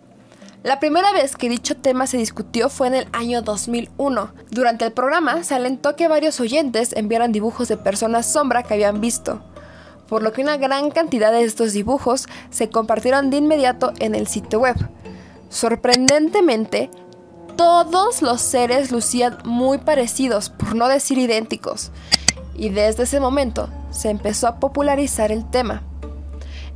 La 0.63 0.81
primera 0.81 1.13
vez 1.13 1.37
que 1.37 1.49
dicho 1.49 1.77
tema 1.77 2.07
se 2.07 2.19
discutió 2.19 2.69
fue 2.69 2.89
en 2.89 2.95
el 2.95 3.09
año 3.13 3.43
2001. 3.43 4.33
Durante 4.51 4.85
el 4.85 4.93
programa 4.93 5.45
se 5.45 5.55
alentó 5.55 5.97
que 5.97 6.09
varios 6.09 6.41
oyentes 6.41 6.93
enviaran 6.97 7.33
dibujos 7.33 7.69
de 7.69 7.77
personas 7.77 8.31
sombra 8.31 8.63
que 8.63 8.75
habían 8.75 9.01
visto 9.01 9.41
por 10.09 10.23
lo 10.23 10.33
que 10.33 10.43
una 10.43 10.57
gran 10.57 10.91
cantidad 10.91 11.31
de 11.31 11.45
estos 11.45 11.73
dibujos 11.73 12.27
se 12.51 12.71
compartieron 12.71 13.31
de 13.31 13.37
inmediato 13.37 13.93
en 13.99 14.15
el 14.15 14.27
sitio 14.27 14.61
web. 14.61 14.77
Sorprendentemente, 15.51 16.91
todos 17.57 18.23
los 18.23 18.41
seres 18.41 18.91
lucían 18.91 19.39
muy 19.45 19.79
parecidos, 19.79 20.51
por 20.51 20.75
no 20.75 20.89
decir 20.89 21.19
idénticos, 21.19 21.91
y 22.59 22.69
desde 22.69 23.05
ese 23.05 23.21
momento 23.21 23.71
se 23.91 24.11
empezó 24.11 24.47
a 24.47 24.61
popularizar 24.61 25.33
el 25.33 25.49
tema. 25.49 25.83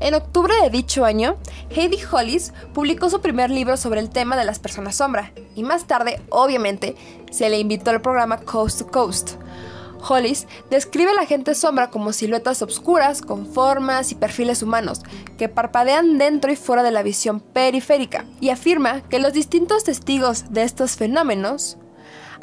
En 0.01 0.15
octubre 0.15 0.55
de 0.62 0.71
dicho 0.71 1.05
año, 1.05 1.37
Heidi 1.69 1.99
Hollis 2.11 2.55
publicó 2.73 3.11
su 3.11 3.21
primer 3.21 3.51
libro 3.51 3.77
sobre 3.77 4.01
el 4.01 4.09
tema 4.09 4.37
de 4.37 4.45
las 4.45 4.59
personas 4.59 4.97
sombra, 4.97 5.33
y 5.55 5.62
más 5.62 5.85
tarde, 5.85 6.23
obviamente, 6.31 6.97
se 7.31 7.51
le 7.51 7.59
invitó 7.59 7.91
al 7.91 8.01
programa 8.01 8.39
Coast 8.39 8.79
to 8.79 8.87
Coast, 8.89 9.33
Hollis 10.09 10.47
describe 10.71 11.11
a 11.11 11.15
la 11.15 11.27
gente 11.27 11.55
sombra 11.55 11.91
como 11.91 12.12
siluetas 12.12 12.62
obscuras 12.62 13.23
con 13.23 13.47
formas 13.47 14.12
y 14.12 14.17
perfiles 14.17 14.62
humanos 14.62 15.03
que 15.39 15.49
parpadean 15.49 16.19
dentro 16.19 16.53
y 16.53 16.57
fuera 16.57 16.83
de 16.83 16.91
la 16.91 17.03
visión 17.03 17.41
periférica 17.41 18.25
y 18.41 18.51
afirma 18.51 19.03
que 19.03 19.19
los 19.19 19.33
distintos 19.33 19.85
testigos 19.85 20.53
de 20.53 20.65
estos 20.65 20.97
fenómenos 20.97 21.79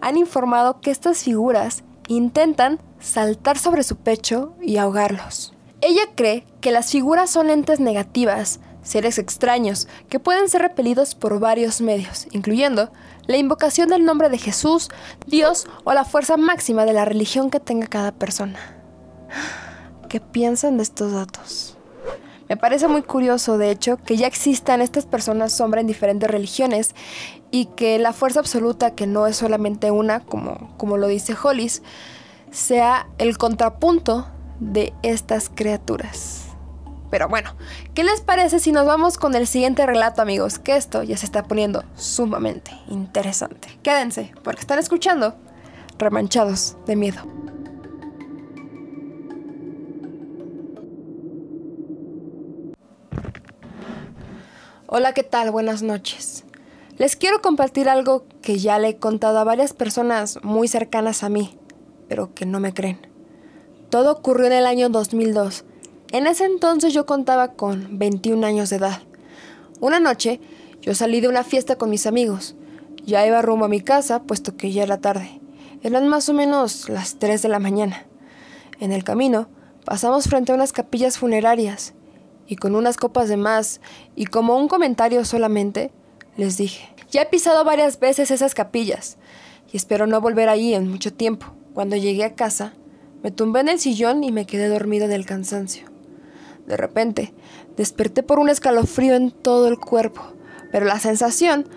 han 0.02 0.18
informado 0.18 0.80
que 0.80 0.92
estas 0.92 1.24
figuras 1.24 1.84
intentan 2.10 2.80
saltar 3.00 3.58
sobre 3.58 3.84
su 3.84 3.96
pecho 3.96 4.54
y 4.62 4.78
ahogarlos. 4.78 5.54
Ella 5.82 6.02
cree 6.16 6.44
que 6.60 6.72
las 6.72 6.92
figuras 6.92 7.30
son 7.30 7.50
entes 7.50 7.80
negativas, 7.80 8.60
seres 8.82 9.18
extraños, 9.18 9.88
que 10.10 10.20
pueden 10.20 10.50
ser 10.50 10.64
repelidos 10.64 11.16
por 11.16 11.40
varios 11.40 11.80
medios, 11.80 12.28
incluyendo 12.32 12.92
la 13.28 13.38
invocación 13.38 13.90
del 13.90 14.04
nombre 14.04 14.30
de 14.30 14.40
Jesús, 14.40 14.90
Dios 15.28 15.68
o 15.84 15.94
la 15.94 16.04
fuerza 16.04 16.36
máxima 16.36 16.86
de 16.86 16.94
la 16.94 17.06
religión 17.06 17.50
que 17.50 17.60
tenga 17.60 17.88
cada 17.88 18.12
persona. 18.12 18.60
¿Qué 20.10 20.20
piensan 20.20 20.78
de 20.78 20.84
estos 20.84 21.14
datos? 21.14 21.78
Me 22.50 22.58
parece 22.58 22.88
muy 22.88 23.04
curioso, 23.04 23.60
de 23.60 23.70
hecho, 23.70 23.98
que 23.98 24.18
ya 24.18 24.26
existan 24.26 24.82
estas 24.82 25.06
personas 25.06 25.54
sombra 25.54 25.82
en 25.82 25.88
diferentes 25.88 26.32
religiones 26.32 26.96
y 27.52 27.66
que 27.66 28.00
la 28.00 28.14
fuerza 28.14 28.40
absoluta, 28.40 28.96
que 28.96 29.08
no 29.08 29.28
es 29.28 29.38
solamente 29.38 29.92
una, 29.92 30.20
como, 30.20 30.74
como 30.78 30.98
lo 30.98 31.08
dice 31.08 31.36
Hollis, 31.42 31.82
sea 32.52 33.08
el 33.18 33.38
contrapunto 33.38 34.28
de 34.60 34.94
estas 35.04 35.50
criaturas. 35.50 36.46
Pero 37.10 37.28
bueno, 37.28 37.56
¿qué 37.96 38.04
les 38.04 38.22
parece 38.22 38.60
si 38.60 38.72
nos 38.72 38.86
vamos 38.86 39.18
con 39.18 39.34
el 39.34 39.48
siguiente 39.48 39.86
relato, 39.86 40.22
amigos? 40.22 40.60
Que 40.60 40.76
esto 40.76 41.02
ya 41.02 41.18
se 41.18 41.26
está 41.26 41.44
poniendo 41.44 41.84
sumamente 41.96 42.72
interesante. 42.88 43.68
Quédense, 43.82 44.32
porque 44.44 44.62
están 44.62 44.78
escuchando 44.78 45.36
Remanchados 45.98 46.78
de 46.86 46.96
Miedo. 46.96 47.22
Hola, 54.86 55.14
¿qué 55.14 55.24
tal? 55.24 55.52
Buenas 55.52 55.82
noches. 55.82 56.46
Les 57.00 57.16
quiero 57.16 57.42
compartir 57.42 57.90
algo 57.90 58.26
que 58.44 58.60
ya 58.60 58.78
le 58.78 58.90
he 58.90 58.98
contado 58.98 59.40
a 59.40 59.44
varias 59.44 59.74
personas 59.74 60.38
muy 60.44 60.68
cercanas 60.68 61.24
a 61.24 61.30
mí, 61.30 61.58
pero 62.08 62.36
que 62.36 62.46
no 62.46 62.60
me 62.60 62.76
creen. 62.76 63.00
Todo 63.90 64.12
ocurrió 64.12 64.46
en 64.46 64.54
el 64.54 64.68
año 64.68 64.90
2002 64.90 65.66
en 66.12 66.26
ese 66.26 66.46
entonces 66.46 66.92
yo 66.92 67.06
contaba 67.06 67.50
con 67.50 68.00
21 68.00 68.46
años 68.46 68.72
de 68.72 68.78
edad. 68.78 69.04
Una 69.80 70.00
noche 70.00 70.42
yo 70.82 70.96
salí 70.96 71.22
de 71.22 71.28
una 71.28 71.44
fiesta 71.44 71.76
con 71.76 71.92
mis 71.92 72.08
amigos. 72.08 72.56
Ya 73.06 73.26
iba 73.28 73.44
rumbo 73.44 73.66
a 73.66 73.70
mi 73.70 73.82
casa, 73.82 74.24
puesto 74.24 74.58
que 74.58 74.72
ya 74.72 74.82
era 74.82 75.00
tarde. 75.00 75.40
Eran 75.84 76.08
más 76.08 76.28
o 76.28 76.34
menos 76.34 76.90
las 76.90 77.20
3 77.20 77.44
de 77.44 77.50
la 77.50 77.60
mañana. 77.60 78.08
En 78.80 78.92
el 78.92 79.04
camino 79.04 79.50
pasamos 79.86 80.28
frente 80.28 80.52
a 80.52 80.56
unas 80.56 80.74
capillas 80.74 81.20
funerarias 81.20 81.94
y 82.48 82.56
con 82.56 82.74
unas 82.74 82.98
copas 82.98 83.30
de 83.30 83.38
más 83.38 83.80
y 84.16 84.26
como 84.26 84.58
un 84.58 84.68
comentario 84.68 85.24
solamente, 85.26 85.92
les 86.40 86.58
dije, 86.58 86.90
ya 87.12 87.22
he 87.22 87.26
pisado 87.26 87.64
varias 87.64 88.00
veces 88.00 88.32
esas 88.32 88.56
capillas 88.56 89.18
y 89.72 89.78
espero 89.78 90.08
no 90.08 90.22
volver 90.22 90.50
allí 90.50 90.74
en 90.74 90.90
mucho 90.90 91.14
tiempo. 91.14 91.48
Cuando 91.74 91.96
llegué 91.96 92.24
a 92.24 92.36
casa, 92.36 92.74
me 93.24 93.32
tumbé 93.32 93.60
en 93.60 93.70
el 93.70 93.80
sillón 93.80 94.24
y 94.24 94.32
me 94.32 94.46
quedé 94.46 94.68
dormido 94.68 95.08
del 95.08 95.26
cansancio. 95.26 95.88
De 96.66 96.78
repente, 96.78 97.34
desperté 97.78 98.24
por 98.24 98.40
un 98.40 98.50
escalofrío 98.50 99.16
en 99.16 99.32
todo 99.32 99.68
el 99.68 99.78
cuerpo, 99.80 100.22
pero 100.72 100.86
la 100.86 101.00
sensación 101.00 101.68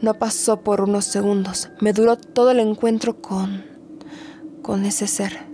no 0.00 0.14
pasó 0.14 0.60
por 0.60 0.80
unos 0.80 1.04
segundos. 1.04 1.70
Me 1.80 1.92
duró 1.92 2.16
todo 2.16 2.50
el 2.50 2.60
encuentro 2.60 3.20
con... 3.20 3.64
con 4.62 4.84
ese 4.84 5.06
ser. 5.06 5.46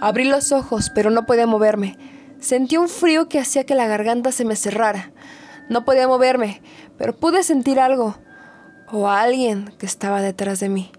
Abrí 0.00 0.24
los 0.24 0.52
ojos, 0.52 0.90
pero 0.94 1.10
no 1.10 1.24
podía 1.24 1.46
moverme. 1.46 1.96
Sentí 2.40 2.76
un 2.76 2.88
frío 2.88 3.28
que 3.28 3.40
hacía 3.40 3.64
que 3.64 3.74
la 3.74 3.86
garganta 3.86 4.32
se 4.32 4.44
me 4.44 4.56
cerrara. 4.56 5.13
No 5.68 5.84
podía 5.84 6.08
moverme, 6.08 6.62
pero 6.98 7.16
pude 7.16 7.42
sentir 7.42 7.80
algo 7.80 8.16
o 8.90 9.08
a 9.08 9.20
alguien 9.20 9.72
que 9.78 9.86
estaba 9.86 10.20
detrás 10.20 10.60
de 10.60 10.68
mí. 10.68 10.92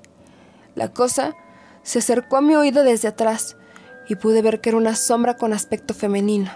La 0.74 0.91
cosa 0.91 1.36
se 1.84 2.00
acercó 2.00 2.38
a 2.38 2.41
mi 2.41 2.55
oído 2.55 2.84
desde 2.84 3.07
atrás 3.07 3.57
y 4.10 4.15
pude 4.15 4.41
ver 4.41 4.62
que 4.62 4.69
era 4.69 4.77
una 4.77 4.95
sombra 4.95 5.38
con 5.38 5.53
aspecto 5.53 5.93
femenino. 5.93 6.51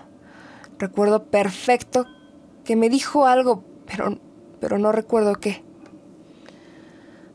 Recuerdo 0.77 1.25
perfecto 1.25 2.05
que 2.63 2.75
me 2.75 2.89
dijo 2.89 3.25
algo, 3.25 3.63
pero, 3.85 4.19
pero 4.59 4.77
no 4.77 4.91
recuerdo 4.91 5.35
qué. 5.35 5.63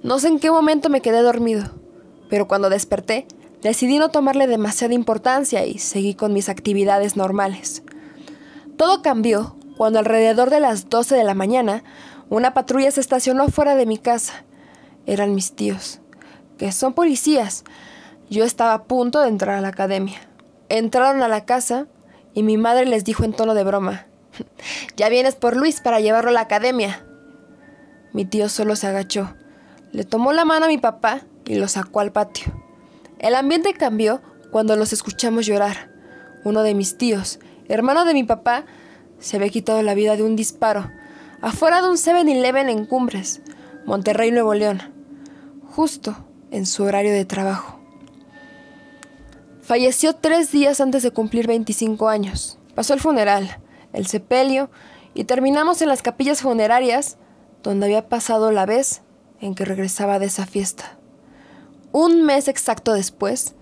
No 0.02 0.18
sé 0.18 0.28
en 0.28 0.38
qué 0.38 0.50
momento 0.50 0.90
me 0.90 1.00
quedé 1.00 1.22
dormido, 1.22 1.70
pero 2.28 2.46
cuando 2.48 2.68
desperté 2.68 3.26
decidí 3.62 3.98
no 3.98 4.10
tomarle 4.10 4.46
demasiada 4.46 4.92
importancia 4.92 5.64
y 5.64 5.78
seguí 5.78 6.14
con 6.14 6.32
mis 6.32 6.48
actividades 6.48 7.16
normales. 7.16 7.82
Todo 8.76 9.02
cambió 9.02 9.56
cuando 9.76 9.98
alrededor 9.98 10.50
de 10.50 10.60
las 10.60 10.88
12 10.88 11.14
de 11.14 11.24
la 11.24 11.34
mañana 11.34 11.82
una 12.30 12.54
patrulla 12.54 12.90
se 12.90 13.00
estacionó 13.00 13.48
fuera 13.48 13.76
de 13.76 13.86
mi 13.86 13.98
casa. 13.98 14.44
Eran 15.06 15.34
mis 15.34 15.54
tíos, 15.54 16.00
que 16.58 16.72
son 16.72 16.94
policías, 16.94 17.64
yo 18.30 18.44
estaba 18.44 18.72
a 18.74 18.84
punto 18.84 19.20
de 19.20 19.28
entrar 19.28 19.58
a 19.58 19.60
la 19.60 19.68
academia. 19.68 20.18
Entraron 20.68 21.22
a 21.22 21.28
la 21.28 21.44
casa 21.44 21.86
y 22.32 22.42
mi 22.42 22.56
madre 22.56 22.86
les 22.86 23.04
dijo 23.04 23.24
en 23.24 23.32
tono 23.32 23.54
de 23.54 23.64
broma, 23.64 24.06
Ya 24.96 25.08
vienes 25.08 25.34
por 25.34 25.56
Luis 25.56 25.80
para 25.80 26.00
llevarlo 26.00 26.30
a 26.30 26.34
la 26.34 26.40
academia. 26.40 27.04
Mi 28.12 28.24
tío 28.24 28.48
solo 28.48 28.76
se 28.76 28.86
agachó, 28.86 29.34
le 29.92 30.04
tomó 30.04 30.32
la 30.32 30.44
mano 30.44 30.66
a 30.66 30.68
mi 30.68 30.78
papá 30.78 31.22
y 31.44 31.56
lo 31.56 31.68
sacó 31.68 32.00
al 32.00 32.12
patio. 32.12 32.52
El 33.18 33.34
ambiente 33.34 33.74
cambió 33.74 34.22
cuando 34.50 34.76
los 34.76 34.92
escuchamos 34.92 35.46
llorar. 35.46 35.90
Uno 36.44 36.62
de 36.62 36.74
mis 36.74 36.96
tíos, 36.96 37.40
hermano 37.68 38.04
de 38.04 38.14
mi 38.14 38.24
papá, 38.24 38.66
se 39.24 39.36
había 39.36 39.48
quitado 39.48 39.80
la 39.82 39.94
vida 39.94 40.16
de 40.16 40.22
un 40.22 40.36
disparo, 40.36 40.90
afuera 41.40 41.80
de 41.80 41.88
un 41.88 41.96
7-Eleven 41.96 42.68
en 42.68 42.84
Cumbres, 42.84 43.40
Monterrey, 43.86 44.30
Nuevo 44.30 44.52
León, 44.52 44.82
justo 45.70 46.14
en 46.50 46.66
su 46.66 46.84
horario 46.84 47.10
de 47.10 47.24
trabajo. 47.24 47.80
Falleció 49.62 50.14
tres 50.14 50.52
días 50.52 50.78
antes 50.82 51.02
de 51.02 51.10
cumplir 51.10 51.46
25 51.46 52.06
años. 52.10 52.58
Pasó 52.74 52.92
el 52.92 53.00
funeral, 53.00 53.60
el 53.94 54.06
sepelio 54.06 54.70
y 55.14 55.24
terminamos 55.24 55.80
en 55.80 55.88
las 55.88 56.02
capillas 56.02 56.42
funerarias 56.42 57.16
donde 57.62 57.86
había 57.86 58.10
pasado 58.10 58.50
la 58.50 58.66
vez 58.66 59.00
en 59.40 59.54
que 59.54 59.64
regresaba 59.64 60.18
de 60.18 60.26
esa 60.26 60.44
fiesta. 60.44 60.98
Un 61.92 62.26
mes 62.26 62.46
exacto 62.48 62.92
después, 62.92 63.54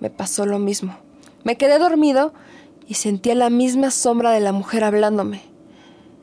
me 0.00 0.10
pasó 0.10 0.46
lo 0.46 0.58
mismo. 0.58 0.96
Me 1.44 1.56
quedé 1.56 1.78
dormido 1.78 2.34
y 2.86 2.94
sentía 2.94 3.34
la 3.34 3.50
misma 3.50 3.90
sombra 3.90 4.30
de 4.30 4.40
la 4.40 4.52
mujer 4.52 4.84
hablándome. 4.84 5.42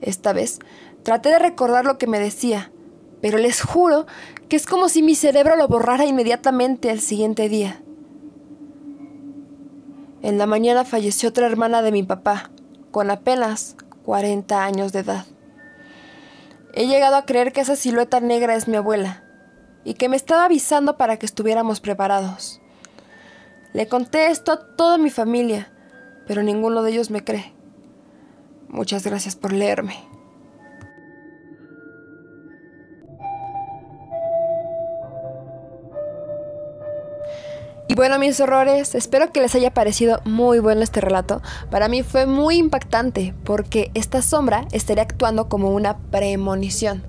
Esta 0.01 0.33
vez 0.33 0.59
traté 1.03 1.29
de 1.29 1.39
recordar 1.39 1.85
lo 1.85 1.97
que 1.97 2.07
me 2.07 2.19
decía, 2.19 2.71
pero 3.21 3.37
les 3.37 3.61
juro 3.61 4.05
que 4.49 4.55
es 4.55 4.65
como 4.65 4.89
si 4.89 5.01
mi 5.01 5.15
cerebro 5.15 5.55
lo 5.55 5.67
borrara 5.67 6.05
inmediatamente 6.05 6.89
al 6.89 6.99
siguiente 6.99 7.49
día. 7.49 7.81
En 10.21 10.37
la 10.37 10.45
mañana 10.45 10.85
falleció 10.85 11.29
otra 11.29 11.47
hermana 11.47 11.81
de 11.81 11.91
mi 11.91 12.03
papá, 12.03 12.51
con 12.91 13.11
apenas 13.11 13.75
40 14.05 14.63
años 14.63 14.93
de 14.93 14.99
edad. 14.99 15.25
He 16.73 16.87
llegado 16.87 17.17
a 17.17 17.25
creer 17.25 17.51
que 17.51 17.61
esa 17.61 17.75
silueta 17.75 18.19
negra 18.19 18.55
es 18.55 18.67
mi 18.67 18.77
abuela 18.77 19.23
y 19.83 19.95
que 19.95 20.07
me 20.07 20.15
estaba 20.15 20.45
avisando 20.45 20.97
para 20.97 21.17
que 21.17 21.25
estuviéramos 21.25 21.81
preparados. 21.81 22.61
Le 23.73 23.87
conté 23.87 24.27
esto 24.27 24.53
a 24.53 24.75
toda 24.75 24.97
mi 24.97 25.09
familia, 25.09 25.72
pero 26.27 26.43
ninguno 26.43 26.83
de 26.83 26.91
ellos 26.91 27.09
me 27.09 27.23
cree. 27.23 27.53
Muchas 28.69 29.03
gracias 29.05 29.35
por 29.35 29.53
leerme. 29.53 29.95
Y 37.87 37.95
bueno, 37.95 38.17
mis 38.17 38.39
horrores, 38.39 38.95
espero 38.95 39.31
que 39.31 39.39
les 39.39 39.53
haya 39.53 39.71
parecido 39.71 40.19
muy 40.25 40.57
bueno 40.57 40.81
este 40.81 40.99
relato. 40.99 41.43
Para 41.69 41.89
mí 41.89 42.01
fue 42.01 42.25
muy 42.25 42.55
impactante 42.55 43.35
porque 43.43 43.91
esta 43.93 44.23
sombra 44.23 44.65
estaría 44.71 45.03
actuando 45.03 45.47
como 45.47 45.69
una 45.69 45.99
premonición. 46.09 47.03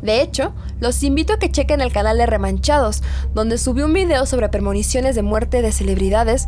De 0.00 0.22
hecho, 0.22 0.54
los 0.78 1.02
invito 1.02 1.34
a 1.34 1.38
que 1.38 1.50
chequen 1.50 1.82
el 1.82 1.92
canal 1.92 2.16
de 2.16 2.24
Remanchados, 2.24 3.02
donde 3.34 3.58
subí 3.58 3.82
un 3.82 3.92
video 3.92 4.24
sobre 4.24 4.48
premoniciones 4.48 5.14
de 5.14 5.22
muerte 5.22 5.60
de 5.60 5.72
celebridades, 5.72 6.46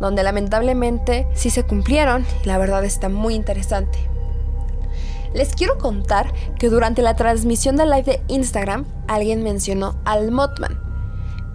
donde 0.00 0.22
lamentablemente 0.22 1.26
sí 1.34 1.50
se 1.50 1.64
cumplieron 1.64 2.26
y 2.42 2.46
la 2.48 2.58
verdad 2.58 2.84
está 2.84 3.08
muy 3.08 3.34
interesante. 3.34 3.98
Les 5.34 5.54
quiero 5.54 5.78
contar 5.78 6.32
que 6.58 6.68
durante 6.68 7.02
la 7.02 7.14
transmisión 7.14 7.76
de 7.76 7.86
live 7.86 8.02
de 8.02 8.22
Instagram 8.28 8.84
alguien 9.06 9.44
mencionó 9.44 9.96
al 10.04 10.32
Mothman. 10.32 10.80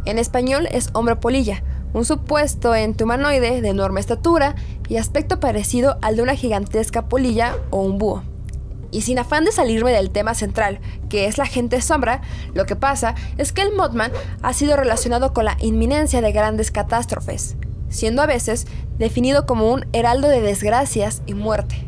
En 0.06 0.18
español 0.18 0.68
es 0.72 0.90
hombre 0.94 1.18
polilla, 1.18 1.64
un 1.94 2.06
supuesto 2.06 2.76
ente 2.76 3.04
humanoide 3.04 3.62
de 3.62 3.70
enorme 3.70 4.00
estatura 4.00 4.56
y 4.88 4.98
aspecto 4.98 5.40
parecido 5.40 5.98
al 6.02 6.16
de 6.16 6.22
una 6.22 6.36
gigantesca 6.36 7.10
polilla 7.10 7.58
o 7.70 7.82
un 7.82 7.98
búho. 7.98 8.24
Y 8.92 9.02
sin 9.02 9.20
afán 9.20 9.44
de 9.44 9.52
salirme 9.52 9.92
del 9.92 10.10
tema 10.10 10.36
central, 10.36 10.80
que 11.10 11.26
es 11.26 11.38
la 11.38 11.46
gente 11.46 11.82
sombra, 11.82 12.22
lo 12.54 12.66
que 12.66 12.78
pasa 12.78 13.16
es 13.38 13.52
que 13.52 13.62
el 13.62 13.74
Mothman 13.74 14.12
ha 14.42 14.54
sido 14.54 14.78
relacionado 14.78 15.34
con 15.34 15.44
la 15.46 15.58
inminencia 15.60 16.22
de 16.22 16.32
grandes 16.32 16.72
catástrofes, 16.72 17.58
siendo 17.90 18.22
a 18.22 18.26
veces 18.26 18.68
definido 18.98 19.46
como 19.46 19.72
un 19.72 19.86
heraldo 19.94 20.28
de 20.28 20.42
desgracias 20.42 21.22
y 21.26 21.34
muerte. 21.34 21.88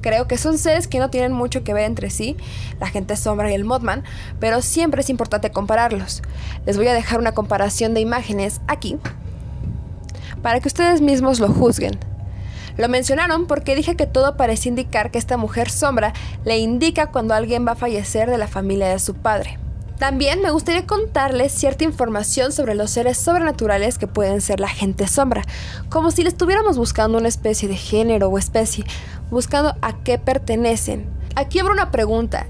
Creo 0.00 0.28
que 0.28 0.36
son 0.36 0.58
seres 0.58 0.86
que 0.86 0.98
no 0.98 1.08
tienen 1.08 1.32
mucho 1.32 1.64
que 1.64 1.72
ver 1.72 1.84
entre 1.84 2.10
sí, 2.10 2.36
la 2.78 2.88
gente 2.88 3.16
sombra 3.16 3.50
y 3.50 3.54
el 3.54 3.64
Mothman, 3.64 4.04
pero 4.38 4.60
siempre 4.60 5.00
es 5.00 5.08
importante 5.08 5.50
compararlos. 5.50 6.22
Les 6.66 6.76
voy 6.76 6.88
a 6.88 6.92
dejar 6.92 7.18
una 7.18 7.32
comparación 7.32 7.94
de 7.94 8.00
imágenes 8.00 8.60
aquí 8.66 8.98
para 10.42 10.60
que 10.60 10.68
ustedes 10.68 11.00
mismos 11.00 11.40
lo 11.40 11.48
juzguen. 11.48 11.98
Lo 12.76 12.88
mencionaron 12.90 13.46
porque 13.46 13.76
dije 13.76 13.96
que 13.96 14.06
todo 14.06 14.36
parece 14.36 14.68
indicar 14.68 15.10
que 15.10 15.18
esta 15.18 15.38
mujer 15.38 15.70
sombra 15.70 16.12
le 16.44 16.58
indica 16.58 17.06
cuando 17.06 17.32
alguien 17.32 17.66
va 17.66 17.72
a 17.72 17.76
fallecer 17.76 18.28
de 18.28 18.36
la 18.36 18.48
familia 18.48 18.88
de 18.88 18.98
su 18.98 19.14
padre. 19.14 19.58
También 20.04 20.42
me 20.42 20.50
gustaría 20.50 20.86
contarles 20.86 21.50
cierta 21.50 21.82
información 21.82 22.52
sobre 22.52 22.74
los 22.74 22.90
seres 22.90 23.16
sobrenaturales 23.16 23.96
que 23.96 24.06
pueden 24.06 24.42
ser 24.42 24.60
la 24.60 24.68
gente 24.68 25.08
sombra, 25.08 25.44
como 25.88 26.10
si 26.10 26.24
le 26.24 26.28
estuviéramos 26.28 26.76
buscando 26.76 27.16
una 27.16 27.28
especie 27.28 27.70
de 27.70 27.76
género 27.76 28.28
o 28.28 28.36
especie, 28.36 28.84
buscando 29.30 29.74
a 29.80 30.02
qué 30.04 30.18
pertenecen. 30.18 31.06
Aquí 31.36 31.58
abro 31.58 31.72
una 31.72 31.90
pregunta. 31.90 32.46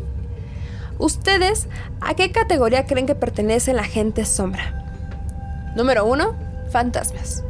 ¿Ustedes 0.98 1.68
a 2.00 2.14
qué 2.14 2.32
categoría 2.32 2.86
creen 2.86 3.06
que 3.06 3.14
pertenece 3.14 3.72
la 3.72 3.84
gente 3.84 4.24
sombra? 4.24 5.72
Número 5.76 6.06
1. 6.06 6.34
Fantasmas. 6.72 7.44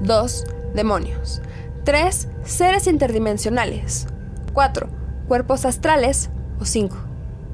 2. 0.00 0.44
Demonios. 0.74 1.40
3. 1.84 2.26
Seres 2.44 2.88
interdimensionales. 2.88 4.08
4. 4.54 4.88
Cuerpos 5.28 5.64
astrales. 5.64 6.30
O 6.58 6.64
5. 6.64 6.96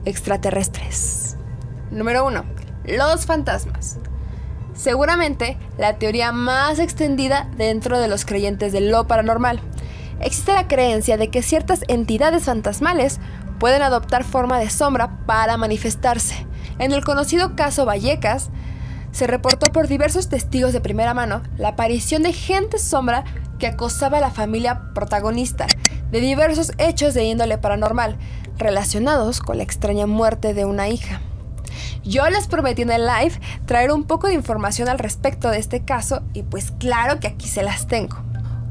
Extraterrestres. 0.07 1.37
Número 1.93 2.25
1. 2.25 2.43
Los 2.87 3.27
fantasmas. 3.27 3.99
Seguramente 4.75 5.59
la 5.77 5.99
teoría 5.99 6.33
más 6.33 6.79
extendida 6.79 7.51
dentro 7.59 8.01
de 8.01 8.09
los 8.09 8.25
creyentes 8.25 8.73
de 8.73 8.81
lo 8.81 9.07
paranormal. 9.07 9.61
Existe 10.19 10.55
la 10.55 10.69
creencia 10.69 11.19
de 11.19 11.29
que 11.29 11.43
ciertas 11.43 11.85
entidades 11.89 12.45
fantasmales 12.45 13.21
pueden 13.59 13.83
adoptar 13.83 14.25
forma 14.25 14.59
de 14.59 14.71
sombra 14.71 15.19
para 15.27 15.59
manifestarse. 15.59 16.47
En 16.79 16.93
el 16.93 17.05
conocido 17.05 17.57
caso 17.57 17.85
Vallecas, 17.85 18.49
se 19.11 19.27
reportó 19.27 19.71
por 19.71 19.87
diversos 19.87 20.31
testigos 20.31 20.73
de 20.73 20.81
primera 20.81 21.13
mano 21.13 21.43
la 21.59 21.69
aparición 21.69 22.23
de 22.23 22.33
gente 22.33 22.79
sombra 22.79 23.25
que 23.59 23.67
acosaba 23.67 24.17
a 24.17 24.23
la 24.23 24.31
familia 24.31 24.95
protagonista 24.95 25.67
de 26.11 26.21
diversos 26.21 26.73
hechos 26.79 27.13
de 27.13 27.25
índole 27.25 27.59
paranormal 27.59 28.17
relacionados 28.57 29.41
con 29.41 29.59
la 29.59 29.63
extraña 29.63 30.07
muerte 30.07 30.55
de 30.55 30.65
una 30.65 30.89
hija. 30.89 31.21
Yo 32.05 32.29
les 32.29 32.49
prometí 32.49 32.83
en 32.83 32.91
el 32.91 33.07
live 33.07 33.39
traer 33.65 33.93
un 33.93 34.05
poco 34.05 34.27
de 34.27 34.35
información 34.35 34.89
al 34.89 34.99
respecto 34.99 35.51
de 35.51 35.59
este 35.59 35.85
caso 35.85 36.23
y 36.33 36.43
pues 36.43 36.73
claro 36.73 37.21
que 37.21 37.29
aquí 37.29 37.47
se 37.47 37.63
las 37.63 37.87
tengo. 37.87 38.17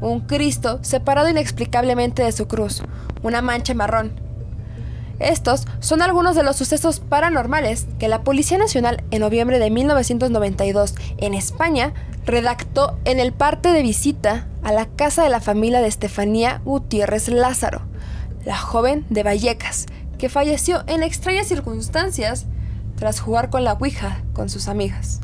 Un 0.00 0.20
Cristo 0.20 0.80
separado 0.82 1.28
inexplicablemente 1.28 2.22
de 2.22 2.32
su 2.32 2.46
cruz, 2.46 2.82
una 3.22 3.40
mancha 3.40 3.72
marrón. 3.72 4.12
Estos 5.18 5.66
son 5.80 6.02
algunos 6.02 6.34
de 6.34 6.42
los 6.42 6.56
sucesos 6.56 7.00
paranormales 7.00 7.86
que 7.98 8.08
la 8.08 8.22
Policía 8.22 8.58
Nacional 8.58 9.04
en 9.10 9.20
noviembre 9.20 9.58
de 9.58 9.70
1992 9.70 10.94
en 11.18 11.34
España 11.34 11.94
redactó 12.26 12.98
en 13.04 13.20
el 13.20 13.32
parte 13.32 13.70
de 13.70 13.82
visita 13.82 14.48
a 14.62 14.72
la 14.72 14.86
casa 14.86 15.22
de 15.22 15.30
la 15.30 15.40
familia 15.40 15.80
de 15.80 15.88
Estefanía 15.88 16.60
Gutiérrez 16.64 17.28
Lázaro, 17.28 17.82
la 18.44 18.58
joven 18.58 19.06
de 19.10 19.22
Vallecas, 19.22 19.86
que 20.18 20.28
falleció 20.28 20.82
en 20.86 21.02
extrañas 21.02 21.46
circunstancias 21.46 22.46
tras 23.02 23.18
jugar 23.18 23.50
con 23.50 23.64
la 23.64 23.72
Ouija 23.72 24.22
con 24.32 24.48
sus 24.48 24.68
amigas. 24.68 25.18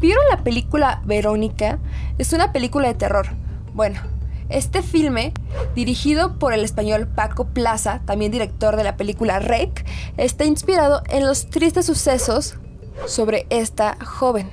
¿Vieron 0.00 0.22
la 0.28 0.44
película 0.44 1.00
Verónica? 1.06 1.78
Es 2.18 2.34
una 2.34 2.52
película 2.52 2.88
de 2.88 2.94
terror. 2.94 3.28
Bueno, 3.72 4.02
este 4.50 4.82
filme, 4.82 5.32
dirigido 5.74 6.38
por 6.38 6.52
el 6.52 6.62
español 6.64 7.08
Paco 7.08 7.46
Plaza, 7.46 8.02
también 8.04 8.32
director 8.32 8.76
de 8.76 8.84
la 8.84 8.98
película 8.98 9.38
Rec, 9.38 9.86
está 10.18 10.44
inspirado 10.44 11.02
en 11.08 11.26
los 11.26 11.48
tristes 11.48 11.86
sucesos 11.86 12.58
sobre 13.06 13.46
esta 13.48 13.96
joven. 14.04 14.50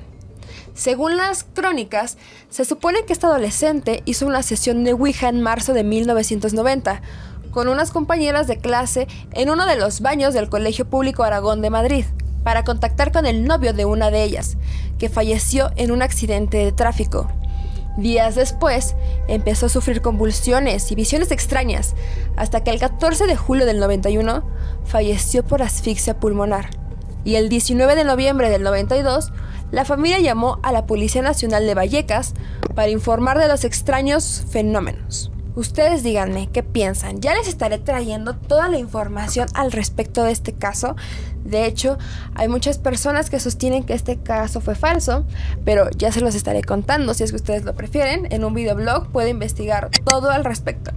Según 0.74 1.18
las 1.18 1.44
crónicas, 1.44 2.18
se 2.50 2.64
supone 2.64 3.04
que 3.04 3.12
esta 3.12 3.28
adolescente 3.28 4.04
hizo 4.06 4.26
una 4.26 4.42
sesión 4.42 4.86
de 4.86 4.94
Ouija 4.94 5.28
en 5.28 5.42
marzo 5.42 5.74
de 5.74 5.84
1990, 5.84 7.02
con 7.56 7.70
unas 7.70 7.92
compañeras 7.92 8.48
de 8.48 8.58
clase 8.58 9.08
en 9.32 9.50
uno 9.50 9.66
de 9.66 9.78
los 9.78 10.02
baños 10.02 10.34
del 10.34 10.50
Colegio 10.50 10.90
Público 10.90 11.24
Aragón 11.24 11.62
de 11.62 11.70
Madrid 11.70 12.04
para 12.44 12.66
contactar 12.66 13.14
con 13.14 13.26
el 13.26 13.46
novio 13.46 13.72
de 13.72 13.86
una 13.86 14.12
de 14.12 14.24
ellas, 14.24 14.58
que 15.00 15.08
falleció 15.08 15.72
en 15.78 15.92
un 15.92 16.02
accidente 16.02 16.58
de 16.58 16.74
tráfico. 16.74 17.32
Días 17.96 18.36
después, 18.36 18.98
empezó 19.30 19.68
a 19.68 19.70
sufrir 19.70 20.02
convulsiones 20.02 20.92
y 20.92 20.96
visiones 20.96 21.32
extrañas, 21.32 21.96
hasta 22.36 22.62
que 22.62 22.72
el 22.72 22.80
14 22.80 23.26
de 23.26 23.38
julio 23.38 23.66
del 23.66 23.80
91 23.80 24.44
falleció 24.84 25.42
por 25.46 25.62
asfixia 25.62 26.20
pulmonar. 26.20 26.72
Y 27.24 27.36
el 27.36 27.48
19 27.48 27.96
de 27.96 28.04
noviembre 28.04 28.50
del 28.50 28.64
92, 28.64 29.32
la 29.72 29.86
familia 29.86 30.20
llamó 30.20 30.60
a 30.62 30.74
la 30.74 30.86
Policía 30.86 31.22
Nacional 31.22 31.66
de 31.66 31.74
Vallecas 31.74 32.34
para 32.76 32.90
informar 32.90 33.40
de 33.40 33.48
los 33.48 33.64
extraños 33.64 34.44
fenómenos. 34.50 35.32
Ustedes 35.56 36.04
díganme 36.04 36.50
qué 36.52 36.64
piensan. 36.64 37.22
Ya 37.22 37.34
les 37.34 37.48
estaré 37.48 37.78
trayendo 37.78 38.36
toda 38.36 38.68
la 38.68 38.78
información 38.78 39.48
al 39.54 39.72
respecto 39.72 40.24
de 40.24 40.32
este 40.32 40.54
caso. 40.54 40.98
De 41.46 41.66
hecho, 41.66 41.98
hay 42.34 42.50
muchas 42.50 42.78
personas 42.78 43.30
que 43.30 43.40
sostienen 43.40 43.86
que 43.86 43.94
este 43.94 44.18
caso 44.18 44.60
fue 44.60 44.76
falso, 44.76 45.26
pero 45.64 45.90
ya 45.92 46.12
se 46.12 46.20
los 46.20 46.36
estaré 46.36 46.62
contando. 46.62 47.14
Si 47.14 47.24
es 47.24 47.32
que 47.32 47.38
ustedes 47.38 47.64
lo 47.64 47.74
prefieren, 47.74 48.28
en 48.32 48.44
un 48.44 48.54
videoblog 48.54 49.08
puedo 49.08 49.30
investigar 49.30 49.90
todo 50.04 50.30
al 50.30 50.44
respecto. 50.44 50.92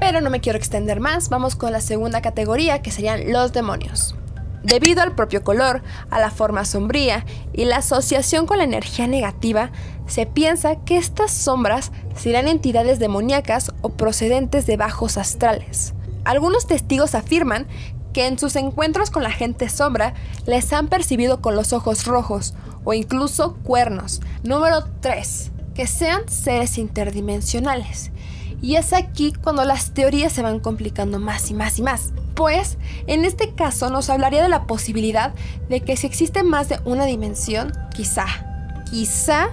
Pero 0.00 0.20
no 0.20 0.30
me 0.30 0.40
quiero 0.40 0.58
extender 0.58 0.98
más, 0.98 1.28
vamos 1.28 1.54
con 1.54 1.70
la 1.70 1.80
segunda 1.80 2.20
categoría 2.20 2.82
que 2.82 2.90
serían 2.90 3.30
los 3.32 3.52
demonios. 3.52 4.16
Debido 4.62 5.02
al 5.02 5.14
propio 5.14 5.42
color, 5.42 5.82
a 6.10 6.20
la 6.20 6.30
forma 6.30 6.64
sombría 6.64 7.24
y 7.52 7.64
la 7.64 7.76
asociación 7.76 8.46
con 8.46 8.58
la 8.58 8.64
energía 8.64 9.06
negativa, 9.06 9.70
se 10.10 10.26
piensa 10.26 10.76
que 10.76 10.96
estas 10.98 11.30
sombras 11.30 11.92
serán 12.16 12.48
entidades 12.48 12.98
demoníacas 12.98 13.72
o 13.80 13.90
procedentes 13.90 14.66
de 14.66 14.76
bajos 14.76 15.16
astrales. 15.16 15.94
Algunos 16.24 16.66
testigos 16.66 17.14
afirman 17.14 17.66
que 18.12 18.26
en 18.26 18.38
sus 18.38 18.56
encuentros 18.56 19.10
con 19.10 19.22
la 19.22 19.30
gente 19.30 19.68
sombra 19.68 20.14
les 20.46 20.72
han 20.72 20.88
percibido 20.88 21.40
con 21.40 21.54
los 21.54 21.72
ojos 21.72 22.06
rojos 22.06 22.54
o 22.84 22.92
incluso 22.92 23.54
cuernos. 23.62 24.20
Número 24.42 24.84
3. 25.00 25.52
Que 25.74 25.86
sean 25.86 26.28
seres 26.28 26.76
interdimensionales. 26.76 28.10
Y 28.60 28.74
es 28.74 28.92
aquí 28.92 29.32
cuando 29.32 29.64
las 29.64 29.92
teorías 29.94 30.32
se 30.32 30.42
van 30.42 30.60
complicando 30.60 31.18
más 31.18 31.50
y 31.50 31.54
más 31.54 31.78
y 31.78 31.82
más. 31.82 32.10
Pues, 32.34 32.78
en 33.06 33.24
este 33.24 33.54
caso 33.54 33.90
nos 33.90 34.10
hablaría 34.10 34.42
de 34.42 34.48
la 34.48 34.66
posibilidad 34.66 35.32
de 35.68 35.80
que 35.80 35.96
si 35.96 36.06
existe 36.06 36.42
más 36.42 36.68
de 36.68 36.80
una 36.84 37.04
dimensión, 37.04 37.72
quizá, 37.94 38.26
quizá 38.90 39.50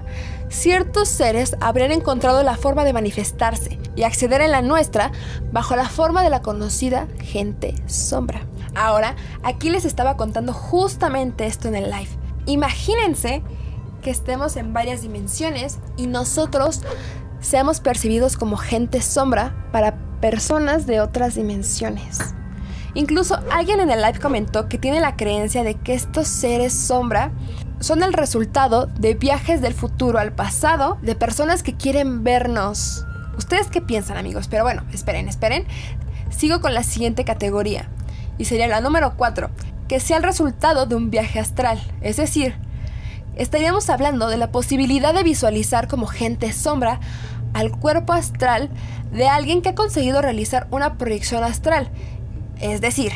ciertos 0.49 1.09
seres 1.09 1.55
habrían 1.59 1.91
encontrado 1.91 2.43
la 2.43 2.57
forma 2.57 2.83
de 2.83 2.93
manifestarse 2.93 3.79
y 3.95 4.03
acceder 4.03 4.41
en 4.41 4.51
la 4.51 4.61
nuestra 4.61 5.11
bajo 5.51 5.75
la 5.75 5.89
forma 5.89 6.23
de 6.23 6.29
la 6.29 6.41
conocida 6.41 7.07
gente 7.19 7.75
sombra. 7.87 8.45
Ahora, 8.75 9.15
aquí 9.43 9.69
les 9.69 9.85
estaba 9.85 10.17
contando 10.17 10.53
justamente 10.53 11.47
esto 11.47 11.67
en 11.67 11.75
el 11.75 11.89
live. 11.89 12.09
Imagínense 12.45 13.41
que 14.01 14.11
estemos 14.11 14.55
en 14.55 14.71
varias 14.71 15.01
dimensiones 15.01 15.79
y 15.97 16.07
nosotros 16.07 16.81
seamos 17.39 17.79
percibidos 17.79 18.37
como 18.37 18.55
gente 18.57 19.01
sombra 19.01 19.67
para 19.71 19.95
personas 20.21 20.85
de 20.85 21.01
otras 21.01 21.35
dimensiones. 21.35 22.19
Incluso 22.93 23.39
alguien 23.51 23.79
en 23.79 23.91
el 23.91 24.01
live 24.01 24.19
comentó 24.19 24.67
que 24.67 24.77
tiene 24.77 24.99
la 24.99 25.15
creencia 25.15 25.63
de 25.63 25.75
que 25.75 25.93
estos 25.93 26.27
seres 26.27 26.73
sombra 26.73 27.31
son 27.79 28.03
el 28.03 28.13
resultado 28.13 28.87
de 28.87 29.13
viajes 29.13 29.61
del 29.61 29.73
futuro 29.73 30.19
al 30.19 30.33
pasado 30.33 30.97
de 31.01 31.15
personas 31.15 31.63
que 31.63 31.75
quieren 31.75 32.23
vernos. 32.23 33.05
¿Ustedes 33.37 33.67
qué 33.67 33.81
piensan 33.81 34.17
amigos? 34.17 34.47
Pero 34.47 34.63
bueno, 34.63 34.83
esperen, 34.93 35.29
esperen. 35.29 35.65
Sigo 36.29 36.59
con 36.59 36.73
la 36.73 36.83
siguiente 36.83 37.23
categoría. 37.23 37.89
Y 38.37 38.45
sería 38.45 38.67
la 38.67 38.81
número 38.81 39.13
4, 39.15 39.49
que 39.87 39.99
sea 39.99 40.17
el 40.17 40.23
resultado 40.23 40.85
de 40.85 40.95
un 40.95 41.09
viaje 41.11 41.39
astral. 41.39 41.79
Es 42.01 42.17
decir, 42.17 42.55
estaríamos 43.35 43.89
hablando 43.89 44.27
de 44.27 44.37
la 44.37 44.51
posibilidad 44.51 45.13
de 45.13 45.23
visualizar 45.23 45.87
como 45.87 46.07
gente 46.07 46.51
sombra 46.53 46.99
al 47.53 47.71
cuerpo 47.71 48.13
astral 48.13 48.69
de 49.11 49.27
alguien 49.27 49.61
que 49.61 49.69
ha 49.69 49.75
conseguido 49.75 50.21
realizar 50.21 50.67
una 50.71 50.97
proyección 50.97 51.43
astral. 51.43 51.89
Es 52.59 52.81
decir, 52.81 53.11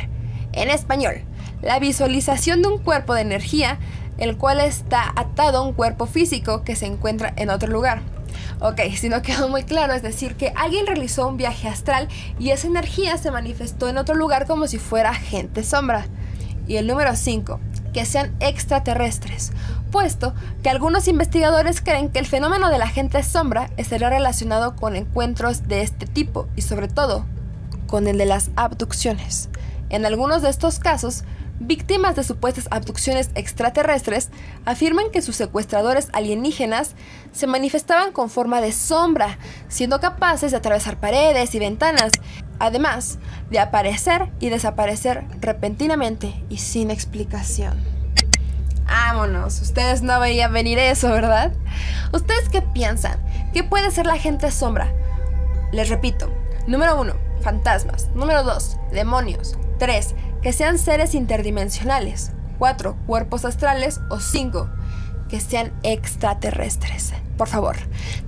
en 0.54 0.69
español, 0.69 1.24
la 1.62 1.80
visualización 1.80 2.62
de 2.62 2.69
un 2.69 2.80
cuerpo 2.80 3.13
de 3.13 3.21
energía 3.21 3.80
el 4.21 4.38
cual 4.38 4.60
está 4.60 5.12
atado 5.15 5.57
a 5.57 5.62
un 5.63 5.73
cuerpo 5.73 6.05
físico 6.05 6.63
que 6.63 6.75
se 6.75 6.86
encuentra 6.86 7.34
en 7.38 7.49
otro 7.49 7.71
lugar. 7.71 8.03
Ok, 8.60 8.79
si 8.95 9.10
no 9.10 9.23
quedó 9.23 9.49
muy 9.49 9.63
claro, 9.63 9.93
es 9.93 10.03
decir, 10.03 10.36
que 10.36 10.53
alguien 10.55 10.86
realizó 10.86 11.27
un 11.27 11.38
viaje 11.38 11.67
astral 11.67 12.07
y 12.38 12.51
esa 12.51 12.67
energía 12.67 13.17
se 13.17 13.31
manifestó 13.31 13.89
en 13.89 13.97
otro 13.97 14.13
lugar 14.13 14.45
como 14.45 14.67
si 14.67 14.77
fuera 14.77 15.15
gente 15.15 15.63
sombra. 15.63 16.05
Y 16.67 16.77
el 16.77 16.86
número 16.86 17.15
5, 17.15 17.60
que 17.93 18.05
sean 18.05 18.36
extraterrestres, 18.39 19.53
puesto 19.91 20.36
que 20.62 20.69
algunos 20.69 21.07
investigadores 21.07 21.81
creen 21.81 22.10
que 22.10 22.19
el 22.19 22.27
fenómeno 22.27 22.69
de 22.69 22.77
la 22.77 22.88
gente 22.88 23.23
sombra 23.23 23.71
estará 23.77 24.12
relacionado 24.12 24.75
con 24.75 24.95
encuentros 24.95 25.67
de 25.67 25.81
este 25.81 26.05
tipo 26.05 26.47
y 26.55 26.62
sobre 26.62 26.88
todo 26.88 27.25
con 27.88 28.07
el 28.07 28.19
de 28.19 28.27
las 28.27 28.51
abducciones. 28.55 29.49
En 29.89 30.05
algunos 30.05 30.43
de 30.43 30.51
estos 30.51 30.77
casos, 30.77 31.23
víctimas 31.62 32.15
de 32.15 32.24
supuestas 32.24 32.67
abducciones 32.71 33.30
extraterrestres 33.36 34.30
afirman 34.65 35.12
que 35.12 35.21
sus 35.21 35.36
secuestradores 35.36 36.10
alienígenas 36.13 36.95
se 37.32 37.47
manifestaban 37.47 38.12
con 38.12 38.30
forma 38.30 38.62
de 38.62 38.71
sombra, 38.71 39.38
siendo 39.67 40.00
capaces 40.00 40.52
de 40.52 40.58
atravesar 40.58 41.00
paredes 41.00 41.54
y 41.56 41.60
ventanas, 41.60 42.12
además 42.60 43.19
de 43.50 43.60
aparecer 43.60 44.30
y 44.39 44.50
desaparecer 44.50 45.24
repentinamente 45.39 46.43
y 46.50 46.58
sin 46.58 46.91
explicación. 46.91 47.78
vámonos. 48.86 49.62
Ustedes 49.62 50.02
no 50.02 50.19
veían 50.19 50.52
venir 50.52 50.78
eso, 50.80 51.10
¿verdad? 51.10 51.54
¿Ustedes 52.12 52.50
qué 52.50 52.62
piensan? 52.62 53.19
¿Qué 53.54 53.63
puede 53.63 53.91
ser 53.91 54.06
la 54.06 54.17
gente 54.17 54.52
sombra? 54.52 54.91
Les 55.71 55.89
repito. 55.89 56.30
Número 56.67 57.00
1. 57.00 57.13
Fantasmas. 57.41 58.10
Número 58.13 58.43
2. 58.43 58.78
Demonios. 58.91 59.58
3. 59.80 60.13
Que 60.41 60.54
sean 60.54 60.77
seres 60.77 61.13
interdimensionales. 61.13 62.32
4. 62.58 62.95
Cuerpos 63.08 63.45
astrales. 63.45 63.99
O 64.10 64.19
5. 64.19 64.69
Que 65.30 65.39
sean 65.39 65.71
extraterrestres. 65.84 67.13
Por 67.38 67.47
favor, 67.47 67.77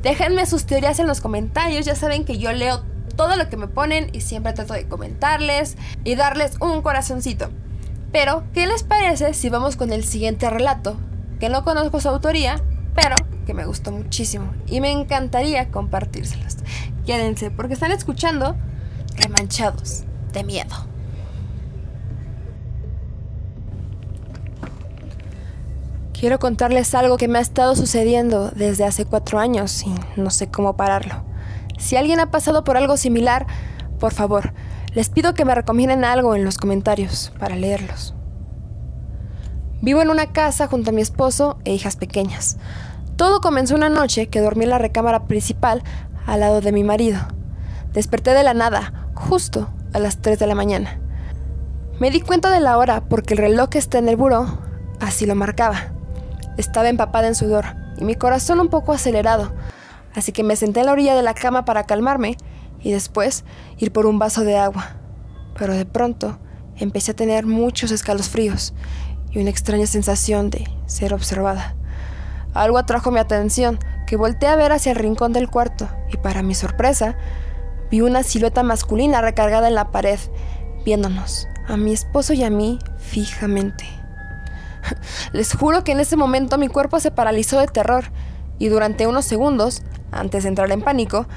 déjenme 0.02 0.46
sus 0.46 0.66
teorías 0.66 1.00
en 1.00 1.08
los 1.08 1.22
comentarios. 1.22 1.86
Ya 1.86 1.96
saben 1.96 2.26
que 2.26 2.38
yo 2.38 2.52
leo 2.52 2.84
todo 3.16 3.36
lo 3.36 3.50
que 3.50 3.58
me 3.58 3.68
ponen 3.68 4.10
y 4.14 4.22
siempre 4.22 4.54
trato 4.54 4.74
de 4.74 4.88
comentarles 4.88 5.78
y 6.04 6.16
darles 6.16 6.54
un 6.60 6.82
corazoncito. 6.82 7.50
Pero, 8.12 8.44
¿qué 8.54 8.68
les 8.68 8.84
parece 8.84 9.34
si 9.34 9.50
vamos 9.50 9.76
con 9.76 9.92
el 9.92 10.04
siguiente 10.04 10.50
relato? 10.50 10.98
Que 11.40 11.50
no 11.50 11.64
conozco 11.64 12.00
su 12.00 12.10
autoría, 12.10 12.62
pero 12.96 13.16
que 13.46 13.54
me 13.54 13.66
gustó 13.66 13.92
muchísimo 13.92 14.54
y 14.68 14.82
me 14.82 14.92
encantaría 14.92 15.70
compartírselos. 15.70 16.58
Quédense 17.06 17.52
porque 17.52 17.74
están 17.74 17.92
escuchando 17.92 18.56
Remanchados 19.16 20.04
de 20.32 20.44
Miedo. 20.44 20.93
Quiero 26.24 26.40
contarles 26.40 26.96
algo 26.96 27.18
que 27.18 27.28
me 27.28 27.40
ha 27.40 27.42
estado 27.42 27.76
sucediendo 27.76 28.50
desde 28.56 28.86
hace 28.86 29.04
cuatro 29.04 29.40
años 29.40 29.84
y 29.84 29.94
no 30.16 30.30
sé 30.30 30.50
cómo 30.50 30.78
pararlo. 30.78 31.26
Si 31.78 31.98
alguien 31.98 32.22
ha 32.22 32.32
pasado 32.32 32.64
por 32.64 32.78
algo 32.78 32.96
similar, 32.96 33.46
por 34.00 34.14
favor, 34.14 34.54
les 34.94 35.10
pido 35.10 35.34
que 35.34 35.44
me 35.44 35.54
recomienden 35.54 36.06
algo 36.06 36.34
en 36.34 36.46
los 36.46 36.58
comentarios 36.58 37.34
para 37.40 37.58
leerlos. 37.58 38.16
Vivo 39.82 40.02
en 40.02 40.10
una 40.10 40.32
casa 40.32 40.68
junto 40.68 40.92
a 40.92 40.94
mi 40.94 41.02
esposo 41.02 41.58
e 41.66 41.74
hijas 41.74 41.98
pequeñas. 41.98 42.56
Todo 43.18 43.42
comenzó 43.42 43.76
una 43.76 43.90
noche 43.90 44.28
que 44.28 44.40
dormí 44.40 44.64
en 44.64 44.70
la 44.70 44.80
recámara 44.80 45.26
principal 45.26 45.84
al 46.26 46.40
lado 46.40 46.62
de 46.62 46.72
mi 46.72 46.86
marido. 46.86 47.20
Desperté 47.92 48.34
de 48.34 48.44
la 48.44 48.54
nada, 48.54 49.10
justo 49.14 49.68
a 49.92 50.00
las 50.00 50.22
3 50.22 50.40
de 50.40 50.48
la 50.48 50.56
mañana. 50.56 51.02
Me 52.00 52.12
di 52.12 52.22
cuenta 52.22 52.50
de 52.50 52.62
la 52.62 52.78
hora 52.78 53.04
porque 53.10 53.34
el 53.34 53.40
reloj 53.40 53.68
que 53.68 53.78
está 53.78 53.98
en 53.98 54.08
el 54.08 54.16
buró 54.16 54.58
así 55.02 55.26
lo 55.26 55.36
marcaba. 55.36 55.93
Estaba 56.58 56.90
empapada 56.90 57.28
en 57.28 57.36
sudor 57.36 57.66
y 57.98 58.04
mi 58.04 58.16
corazón 58.16 58.60
un 58.60 58.70
poco 58.70 58.94
acelerado, 58.94 59.54
así 60.14 60.32
que 60.32 60.44
me 60.44 60.56
senté 60.56 60.82
en 60.82 60.88
la 60.88 60.92
orilla 60.92 61.16
de 61.16 61.24
la 61.24 61.34
cama 61.34 61.66
para 61.66 61.84
calmarme 61.84 62.38
y 62.82 62.92
después 62.92 63.44
ir 63.78 63.92
por 63.92 64.06
un 64.06 64.20
vaso 64.20 64.44
de 64.44 64.58
agua. 64.58 64.98
Pero 65.58 65.74
de 65.74 65.86
pronto 65.86 66.40
empecé 66.78 67.12
a 67.12 67.16
tener 67.16 67.46
muchos 67.46 67.92
escalofríos 67.92 68.74
y 69.32 69.40
una 69.40 69.50
extraña 69.50 69.88
sensación 69.88 70.50
de 70.50 70.68
ser 70.86 71.14
observada. 71.14 71.76
Algo 72.54 72.78
atrajo 72.78 73.10
mi 73.10 73.20
atención, 73.20 73.80
que 74.06 74.16
volteé 74.16 74.50
a 74.50 74.56
ver 74.56 74.72
hacia 74.72 74.92
el 74.92 74.98
rincón 74.98 75.34
del 75.34 75.50
cuarto 75.50 75.90
y 76.12 76.18
para 76.18 76.44
mi 76.44 76.54
sorpresa 76.54 77.16
vi 77.90 78.02
una 78.02 78.24
silueta 78.24 78.64
masculina 78.64 79.22
recargada 79.22 79.68
en 79.68 79.76
la 79.76 79.92
pared, 79.92 80.20
viéndonos, 80.86 81.48
a 81.68 81.78
mi 81.78 81.94
esposo 81.94 82.34
y 82.34 82.44
a 82.44 82.50
mí, 82.50 82.80
fijamente. 82.98 84.03
Les 85.34 85.54
juro 85.54 85.84
que 85.84 85.92
en 85.92 86.00
ese 86.00 86.16
momento 86.16 86.58
mi 86.58 86.68
cuerpo 86.68 87.00
se 87.00 87.12
paralizó 87.12 87.60
de 87.60 87.68
terror 87.68 88.06
y 88.60 88.70
durante 88.70 89.08
unos 89.08 89.26
segundos, 89.26 89.82
antes 90.12 90.44
de 90.44 90.50
entrar 90.50 90.72
en 90.72 90.82
pánico, 90.82 91.28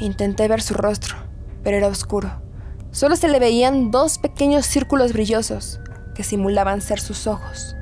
intenté 0.00 0.48
ver 0.48 0.62
su 0.62 0.74
rostro, 0.74 1.16
pero 1.62 1.76
era 1.76 1.88
oscuro. 1.88 2.42
Solo 2.90 3.16
se 3.16 3.28
le 3.28 3.38
veían 3.38 3.90
dos 3.90 4.18
pequeños 4.18 4.66
círculos 4.66 5.12
brillosos 5.12 5.80
que 6.14 6.24
simulaban 6.24 6.80
ser 6.80 7.00
sus 7.00 7.26
ojos. 7.26 7.76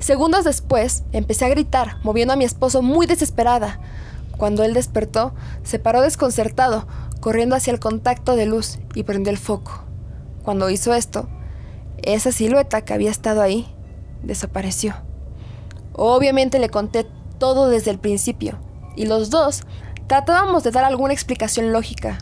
Segundos 0.00 0.44
después, 0.44 1.04
empecé 1.12 1.44
a 1.44 1.50
gritar, 1.50 1.98
moviendo 2.02 2.34
a 2.34 2.36
mi 2.36 2.44
esposo 2.44 2.82
muy 2.82 3.06
desesperada. 3.06 3.78
Cuando 4.36 4.64
él 4.64 4.74
despertó, 4.74 5.32
se 5.62 5.78
paró 5.78 6.00
desconcertado, 6.00 6.88
corriendo 7.20 7.54
hacia 7.54 7.72
el 7.72 7.78
contacto 7.78 8.34
de 8.34 8.46
luz 8.46 8.80
y 8.96 9.04
prendió 9.04 9.30
el 9.30 9.38
foco. 9.38 9.84
Cuando 10.42 10.70
hizo 10.70 10.92
esto, 10.92 11.28
esa 12.02 12.32
silueta 12.32 12.82
que 12.82 12.94
había 12.94 13.10
estado 13.10 13.42
ahí 13.42 13.66
desapareció. 14.22 14.94
Obviamente 15.92 16.58
le 16.58 16.68
conté 16.68 17.06
todo 17.38 17.68
desde 17.68 17.90
el 17.90 17.98
principio, 17.98 18.58
y 18.96 19.06
los 19.06 19.30
dos 19.30 19.62
tratábamos 20.06 20.62
de 20.62 20.70
dar 20.70 20.84
alguna 20.84 21.12
explicación 21.12 21.72
lógica, 21.72 22.18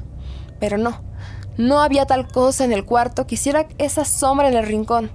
pero 0.59 0.79
no, 0.79 1.03
no 1.57 1.81
había 1.81 2.07
tal 2.07 2.29
cosa 2.29 2.65
en 2.65 2.73
el 2.73 2.85
cuarto 2.85 3.27
que 3.27 3.35
hiciera 3.35 3.69
esa 3.79 4.05
sombra 4.05 4.49
en 4.49 4.55
el 4.55 4.67
rincón. 4.67 5.11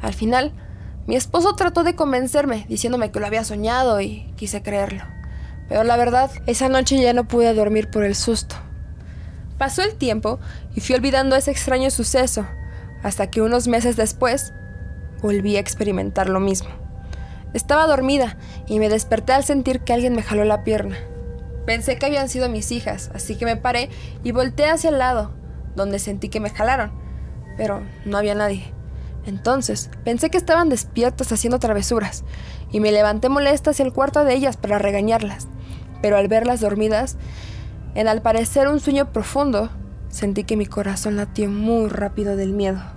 Al 0.00 0.14
final, 0.14 0.52
mi 1.06 1.16
esposo 1.16 1.54
trató 1.54 1.84
de 1.84 1.94
convencerme, 1.94 2.66
diciéndome 2.68 3.10
que 3.10 3.20
lo 3.20 3.26
había 3.26 3.44
soñado 3.44 4.00
y 4.00 4.32
quise 4.36 4.62
creerlo. 4.62 5.02
Pero 5.68 5.84
la 5.84 5.96
verdad, 5.96 6.30
esa 6.46 6.68
noche 6.68 7.00
ya 7.00 7.12
no 7.12 7.28
pude 7.28 7.52
dormir 7.54 7.90
por 7.90 8.04
el 8.04 8.14
susto. 8.14 8.56
Pasó 9.58 9.82
el 9.82 9.94
tiempo 9.94 10.38
y 10.74 10.80
fui 10.80 10.94
olvidando 10.94 11.34
ese 11.36 11.50
extraño 11.50 11.90
suceso, 11.90 12.46
hasta 13.06 13.30
que 13.30 13.40
unos 13.40 13.68
meses 13.68 13.94
después 13.94 14.52
volví 15.22 15.56
a 15.56 15.60
experimentar 15.60 16.28
lo 16.28 16.40
mismo. 16.40 16.70
Estaba 17.54 17.86
dormida 17.86 18.36
y 18.66 18.80
me 18.80 18.88
desperté 18.88 19.32
al 19.32 19.44
sentir 19.44 19.82
que 19.82 19.92
alguien 19.92 20.16
me 20.16 20.24
jaló 20.24 20.44
la 20.44 20.64
pierna. 20.64 20.96
Pensé 21.66 21.98
que 21.98 22.06
habían 22.06 22.28
sido 22.28 22.48
mis 22.48 22.72
hijas, 22.72 23.12
así 23.14 23.36
que 23.36 23.44
me 23.44 23.56
paré 23.56 23.90
y 24.24 24.32
volteé 24.32 24.70
hacia 24.70 24.90
el 24.90 24.98
lado, 24.98 25.30
donde 25.76 26.00
sentí 26.00 26.28
que 26.28 26.40
me 26.40 26.50
jalaron, 26.50 26.90
pero 27.56 27.80
no 28.04 28.18
había 28.18 28.34
nadie. 28.34 28.72
Entonces 29.24 29.88
pensé 30.02 30.28
que 30.28 30.38
estaban 30.38 30.68
despiertas 30.68 31.30
haciendo 31.30 31.60
travesuras, 31.60 32.24
y 32.72 32.80
me 32.80 32.90
levanté 32.90 33.28
molesta 33.28 33.70
hacia 33.70 33.84
el 33.84 33.92
cuarto 33.92 34.24
de 34.24 34.34
ellas 34.34 34.56
para 34.56 34.80
regañarlas, 34.80 35.46
pero 36.02 36.16
al 36.16 36.26
verlas 36.26 36.60
dormidas, 36.60 37.18
en 37.94 38.08
al 38.08 38.20
parecer 38.20 38.66
un 38.66 38.80
sueño 38.80 39.12
profundo, 39.12 39.70
sentí 40.08 40.42
que 40.42 40.56
mi 40.56 40.66
corazón 40.66 41.14
latió 41.14 41.48
muy 41.48 41.88
rápido 41.88 42.34
del 42.34 42.52
miedo. 42.52 42.95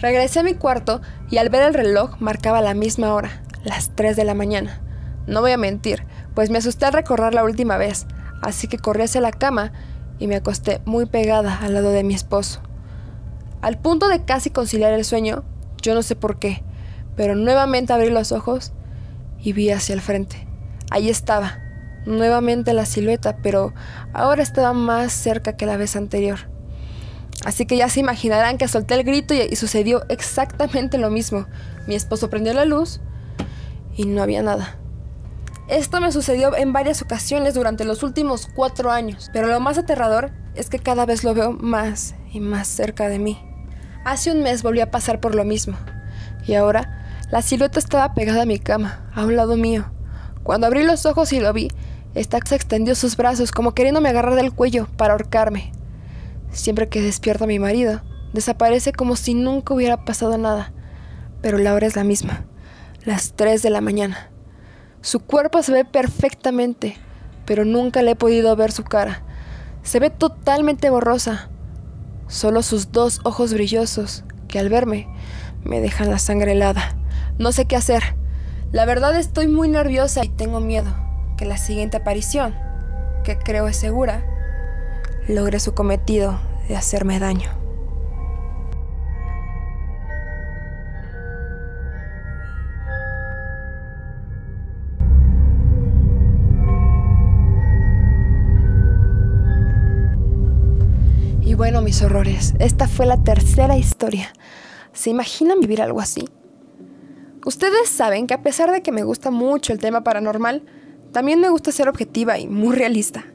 Regresé 0.00 0.40
a 0.40 0.42
mi 0.42 0.54
cuarto 0.54 1.00
y 1.30 1.38
al 1.38 1.48
ver 1.48 1.62
el 1.62 1.74
reloj 1.74 2.16
marcaba 2.20 2.60
la 2.60 2.74
misma 2.74 3.14
hora, 3.14 3.42
las 3.64 3.94
3 3.94 4.16
de 4.16 4.24
la 4.24 4.34
mañana. 4.34 4.80
No 5.26 5.40
voy 5.40 5.52
a 5.52 5.56
mentir, 5.56 6.04
pues 6.34 6.50
me 6.50 6.58
asusté 6.58 6.86
al 6.86 6.92
recorrer 6.92 7.32
la 7.32 7.44
última 7.44 7.76
vez, 7.76 8.06
así 8.42 8.68
que 8.68 8.78
corrí 8.78 9.02
hacia 9.02 9.20
la 9.20 9.32
cama 9.32 9.72
y 10.18 10.26
me 10.26 10.36
acosté 10.36 10.80
muy 10.84 11.06
pegada 11.06 11.58
al 11.60 11.74
lado 11.74 11.90
de 11.90 12.04
mi 12.04 12.14
esposo. 12.14 12.60
Al 13.62 13.78
punto 13.78 14.08
de 14.08 14.24
casi 14.24 14.50
conciliar 14.50 14.92
el 14.92 15.04
sueño, 15.04 15.44
yo 15.80 15.94
no 15.94 16.02
sé 16.02 16.16
por 16.16 16.38
qué, 16.38 16.62
pero 17.16 17.34
nuevamente 17.34 17.92
abrí 17.92 18.10
los 18.10 18.32
ojos 18.32 18.72
y 19.38 19.52
vi 19.52 19.70
hacia 19.70 19.94
el 19.94 20.00
frente. 20.00 20.46
Ahí 20.90 21.08
estaba, 21.08 21.60
nuevamente 22.04 22.74
la 22.74 22.84
silueta, 22.84 23.38
pero 23.42 23.72
ahora 24.12 24.42
estaba 24.42 24.72
más 24.72 25.12
cerca 25.12 25.56
que 25.56 25.66
la 25.66 25.76
vez 25.76 25.96
anterior. 25.96 26.53
Así 27.44 27.66
que 27.66 27.76
ya 27.76 27.88
se 27.88 28.00
imaginarán 28.00 28.58
que 28.58 28.68
solté 28.68 28.94
el 28.94 29.04
grito 29.04 29.34
y, 29.34 29.56
sucedió 29.56 30.02
exactamente 30.08 30.98
lo 30.98 31.10
mismo. 31.10 31.46
Mi 31.86 31.94
esposo 31.94 32.30
prendió 32.30 32.54
la 32.54 32.64
luz 32.64 33.00
y 33.96 34.06
no 34.06 34.22
había 34.22 34.42
nada. 34.42 34.78
Esto 35.68 36.00
me 36.00 36.12
sucedió 36.12 36.54
en 36.56 36.72
varias 36.72 37.02
ocasiones 37.02 37.54
durante 37.54 37.84
los 37.84 38.02
últimos 38.02 38.48
cuatro 38.54 38.90
años, 38.90 39.30
pero 39.32 39.46
lo 39.46 39.60
más 39.60 39.78
aterrador 39.78 40.30
es 40.54 40.68
que 40.68 40.78
cada 40.78 41.06
vez 41.06 41.24
lo 41.24 41.34
veo 41.34 41.52
más 41.52 42.14
y 42.32 42.40
más 42.40 42.68
cerca 42.68 43.08
de 43.08 43.18
mí. 43.18 43.38
Hace 44.04 44.30
un 44.30 44.42
mes 44.42 44.62
volví 44.62 44.80
a 44.80 44.90
pasar 44.90 45.20
por 45.20 45.34
lo 45.34 45.44
mismo, 45.44 45.76
y 46.46 46.54
ahora 46.54 47.06
la 47.30 47.40
silueta 47.40 47.78
estaba 47.78 48.12
pegada 48.12 48.42
a 48.42 48.46
mi 48.46 48.58
cama, 48.58 49.10
a 49.14 49.24
un 49.24 49.36
lado 49.36 49.56
mío. 49.56 49.86
Cuando 50.42 50.66
abrí 50.66 50.82
los 50.82 51.06
ojos 51.06 51.32
y 51.32 51.40
lo 51.40 51.52
vi, 51.54 51.70
esta 52.14 52.38
se 52.44 52.54
extendió 52.54 52.94
sus 52.94 53.16
brazos 53.16 53.50
como 53.50 53.72
queriéndome 53.72 54.10
agarrar 54.10 54.34
del 54.34 54.52
cuello 54.52 54.86
para 54.96 55.14
ahorcarme. 55.14 55.72
Siempre 56.54 56.88
que 56.88 57.02
despierta 57.02 57.48
mi 57.48 57.58
marido, 57.58 58.00
desaparece 58.32 58.92
como 58.92 59.16
si 59.16 59.34
nunca 59.34 59.74
hubiera 59.74 60.04
pasado 60.04 60.38
nada. 60.38 60.72
Pero 61.42 61.58
la 61.58 61.74
hora 61.74 61.88
es 61.88 61.96
la 61.96 62.04
misma, 62.04 62.46
las 63.04 63.34
3 63.34 63.60
de 63.60 63.70
la 63.70 63.80
mañana. 63.80 64.30
Su 65.00 65.18
cuerpo 65.18 65.62
se 65.64 65.72
ve 65.72 65.84
perfectamente, 65.84 66.96
pero 67.44 67.64
nunca 67.64 68.02
le 68.02 68.12
he 68.12 68.16
podido 68.16 68.54
ver 68.54 68.70
su 68.70 68.84
cara. 68.84 69.24
Se 69.82 69.98
ve 69.98 70.10
totalmente 70.10 70.90
borrosa. 70.90 71.50
Solo 72.28 72.62
sus 72.62 72.92
dos 72.92 73.20
ojos 73.24 73.52
brillosos, 73.52 74.24
que 74.46 74.60
al 74.60 74.68
verme 74.68 75.08
me 75.64 75.80
dejan 75.80 76.08
la 76.08 76.20
sangre 76.20 76.52
helada. 76.52 76.96
No 77.36 77.50
sé 77.50 77.66
qué 77.66 77.74
hacer. 77.74 78.14
La 78.70 78.86
verdad 78.86 79.18
estoy 79.18 79.48
muy 79.48 79.68
nerviosa 79.68 80.24
y 80.24 80.28
tengo 80.28 80.60
miedo 80.60 80.94
que 81.36 81.46
la 81.46 81.58
siguiente 81.58 81.96
aparición, 81.96 82.54
que 83.24 83.36
creo 83.38 83.66
es 83.66 83.76
segura, 83.76 84.24
logre 85.28 85.58
su 85.58 85.74
cometido 85.74 86.38
de 86.68 86.76
hacerme 86.76 87.18
daño. 87.18 87.50
Y 101.40 101.54
bueno, 101.54 101.82
mis 101.82 102.02
horrores, 102.02 102.54
esta 102.58 102.88
fue 102.88 103.06
la 103.06 103.22
tercera 103.22 103.76
historia. 103.76 104.32
¿Se 104.92 105.10
imaginan 105.10 105.60
vivir 105.60 105.80
algo 105.80 106.00
así? 106.00 106.28
Ustedes 107.46 107.88
saben 107.88 108.26
que 108.26 108.34
a 108.34 108.42
pesar 108.42 108.70
de 108.70 108.82
que 108.82 108.92
me 108.92 109.02
gusta 109.02 109.30
mucho 109.30 109.72
el 109.72 109.78
tema 109.78 110.02
paranormal, 110.02 110.64
también 111.12 111.40
me 111.40 111.50
gusta 111.50 111.72
ser 111.72 111.88
objetiva 111.88 112.38
y 112.38 112.48
muy 112.48 112.74
realista. 112.74 113.26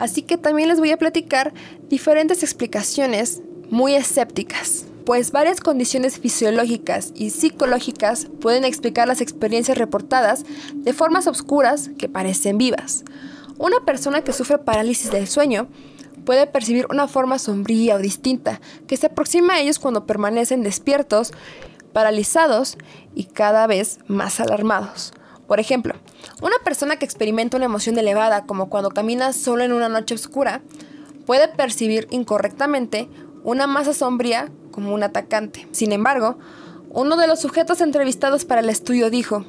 Así 0.00 0.22
que 0.22 0.38
también 0.38 0.70
les 0.70 0.80
voy 0.80 0.90
a 0.92 0.96
platicar 0.96 1.52
diferentes 1.90 2.42
explicaciones 2.42 3.42
muy 3.68 3.94
escépticas, 3.94 4.86
pues 5.04 5.30
varias 5.30 5.60
condiciones 5.60 6.18
fisiológicas 6.18 7.12
y 7.14 7.28
psicológicas 7.28 8.26
pueden 8.40 8.64
explicar 8.64 9.06
las 9.06 9.20
experiencias 9.20 9.76
reportadas 9.76 10.44
de 10.72 10.94
formas 10.94 11.26
oscuras 11.26 11.90
que 11.98 12.08
parecen 12.08 12.56
vivas. 12.56 13.04
Una 13.58 13.80
persona 13.84 14.22
que 14.22 14.32
sufre 14.32 14.56
parálisis 14.56 15.10
del 15.10 15.28
sueño 15.28 15.68
puede 16.24 16.46
percibir 16.46 16.86
una 16.90 17.06
forma 17.06 17.38
sombría 17.38 17.96
o 17.96 17.98
distinta 17.98 18.62
que 18.86 18.96
se 18.96 19.08
aproxima 19.08 19.54
a 19.56 19.60
ellos 19.60 19.78
cuando 19.78 20.06
permanecen 20.06 20.62
despiertos, 20.62 21.32
paralizados 21.92 22.78
y 23.14 23.24
cada 23.24 23.66
vez 23.66 23.98
más 24.06 24.40
alarmados. 24.40 25.12
Por 25.50 25.58
ejemplo, 25.58 25.94
una 26.42 26.54
persona 26.62 26.94
que 26.94 27.04
experimenta 27.04 27.56
una 27.56 27.66
emoción 27.66 27.98
elevada, 27.98 28.46
como 28.46 28.70
cuando 28.70 28.90
camina 28.90 29.32
solo 29.32 29.64
en 29.64 29.72
una 29.72 29.88
noche 29.88 30.14
oscura, 30.14 30.62
puede 31.26 31.48
percibir 31.48 32.06
incorrectamente 32.12 33.08
una 33.42 33.66
masa 33.66 33.92
sombría 33.92 34.48
como 34.70 34.94
un 34.94 35.02
atacante. 35.02 35.66
Sin 35.72 35.90
embargo, 35.90 36.38
uno 36.90 37.16
de 37.16 37.26
los 37.26 37.40
sujetos 37.40 37.80
entrevistados 37.80 38.44
para 38.44 38.60
el 38.60 38.70
estudio 38.70 39.10
dijo, 39.10 39.44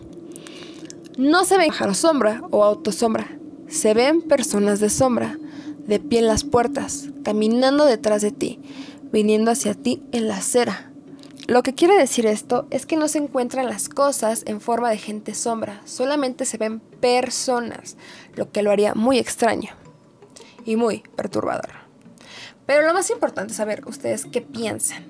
no 1.20 1.46
se 1.46 1.60
ven 1.60 1.68
pájaros 1.68 2.00
sombra 2.00 2.42
o 2.50 2.64
autosombra, 2.64 3.38
se 3.68 3.94
ven 3.94 4.24
personas 4.24 4.80
de 4.80 4.90
sombra, 4.90 5.38
de 5.86 6.00
pie 6.00 6.18
en 6.18 6.26
las 6.26 6.44
puertas, 6.44 7.10
caminando 7.24 7.86
detrás 7.86 8.24
de 8.24 8.32
ti, 8.32 8.60
viniendo 9.12 9.52
hacia 9.52 9.76
ti 9.76 10.02
en 10.12 10.28
la 10.28 10.38
acera. 10.38 10.91
Lo 11.48 11.64
que 11.64 11.74
quiere 11.74 11.98
decir 11.98 12.28
esto 12.28 12.68
es 12.70 12.86
que 12.86 12.98
no 12.98 13.08
se 13.08 13.18
encuentran 13.18 13.66
las 13.66 13.90
cosas 13.90 14.44
en 14.46 14.62
forma 14.62 14.90
de 14.90 14.98
gente 14.98 15.34
sombra, 15.34 15.82
solamente 15.86 16.46
se 16.46 16.58
ven 16.58 16.80
personas, 16.80 17.98
lo 18.36 18.52
que 18.52 18.62
lo 18.62 18.72
haría 18.72 18.94
muy 18.94 19.18
extraño 19.18 19.72
y 20.66 20.76
muy 20.76 21.04
perturbador. 21.16 21.72
Pero 22.66 22.86
lo 22.86 22.94
más 22.94 23.10
importante 23.10 23.52
es 23.52 23.58
saber 23.58 23.84
ustedes 23.88 24.26
qué 24.26 24.42
piensan. 24.42 25.04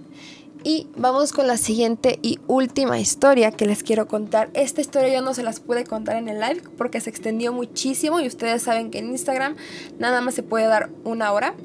Y 0.63 0.87
vamos 0.95 1.33
con 1.33 1.47
la 1.47 1.57
siguiente 1.57 2.19
y 2.21 2.39
última 2.47 2.99
historia 2.99 3.51
que 3.51 3.65
les 3.65 3.83
quiero 3.83 4.07
contar. 4.07 4.51
Esta 4.53 4.79
historia 4.79 5.13
yo 5.13 5.21
no 5.21 5.33
se 5.33 5.41
las 5.41 5.59
pude 5.59 5.85
contar 5.85 6.17
en 6.17 6.29
el 6.29 6.39
live 6.39 6.61
porque 6.77 7.01
se 7.01 7.09
extendió 7.09 7.51
muchísimo 7.51 8.19
y 8.19 8.27
ustedes 8.27 8.61
saben 8.61 8.91
que 8.91 8.99
en 8.99 9.09
Instagram 9.09 9.55
nada 9.97 10.21
más 10.21 10.35
se 10.35 10.43
puede 10.43 10.67
dar 10.67 10.89
una 11.03 11.33
hora. 11.33 11.55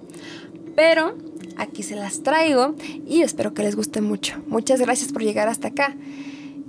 Pero 0.74 1.14
aquí 1.56 1.82
se 1.82 1.96
las 1.96 2.22
traigo 2.22 2.74
y 3.06 3.22
espero 3.22 3.54
que 3.54 3.62
les 3.62 3.76
guste 3.76 4.00
mucho. 4.00 4.42
Muchas 4.46 4.80
gracias 4.80 5.12
por 5.12 5.22
llegar 5.22 5.48
hasta 5.48 5.68
acá 5.68 5.96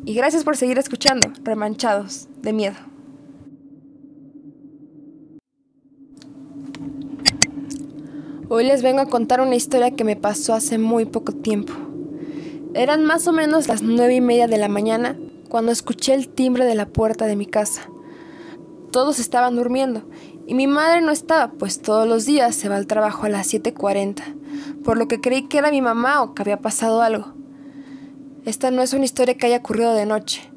y 0.05 0.13
gracias 0.13 0.43
por 0.43 0.57
seguir 0.57 0.77
escuchando 0.77 1.31
Remanchados 1.43 2.27
de 2.41 2.53
Miedo. 2.53 2.77
Hoy 8.49 8.63
les 8.63 8.81
vengo 8.81 9.01
a 9.01 9.07
contar 9.07 9.41
una 9.41 9.55
historia 9.55 9.91
que 9.91 10.05
me 10.05 10.15
pasó 10.15 10.53
hace 10.53 10.77
muy 10.77 11.03
poco 11.03 11.33
tiempo. 11.33 11.73
Eran 12.73 13.03
más 13.03 13.27
o 13.27 13.33
menos 13.33 13.67
las 13.67 13.81
nueve 13.81 14.15
y 14.15 14.21
media 14.21 14.47
de 14.47 14.57
la 14.57 14.69
mañana 14.69 15.17
cuando 15.49 15.73
escuché 15.73 16.13
el 16.13 16.29
timbre 16.29 16.63
de 16.63 16.75
la 16.75 16.85
puerta 16.87 17.25
de 17.25 17.35
mi 17.35 17.45
casa. 17.45 17.89
Todos 18.91 19.19
estaban 19.19 19.57
durmiendo 19.57 20.03
y 20.45 20.53
mi 20.53 20.65
madre 20.65 21.01
no 21.01 21.11
estaba, 21.11 21.51
pues 21.51 21.81
todos 21.81 22.07
los 22.07 22.25
días 22.25 22.55
se 22.55 22.69
va 22.69 22.77
al 22.77 22.87
trabajo 22.87 23.25
a 23.25 23.29
las 23.29 23.53
7.40, 23.53 24.23
por 24.83 24.97
lo 24.97 25.07
que 25.07 25.21
creí 25.21 25.43
que 25.43 25.57
era 25.57 25.71
mi 25.71 25.81
mamá 25.81 26.21
o 26.21 26.33
que 26.33 26.41
había 26.41 26.61
pasado 26.61 27.01
algo. 27.01 27.33
Esta 28.45 28.71
no 28.71 28.81
es 28.81 28.93
una 28.93 29.05
historia 29.05 29.35
que 29.35 29.47
haya 29.47 29.57
ocurrido 29.57 29.93
de 29.93 30.05
noche. 30.05 30.49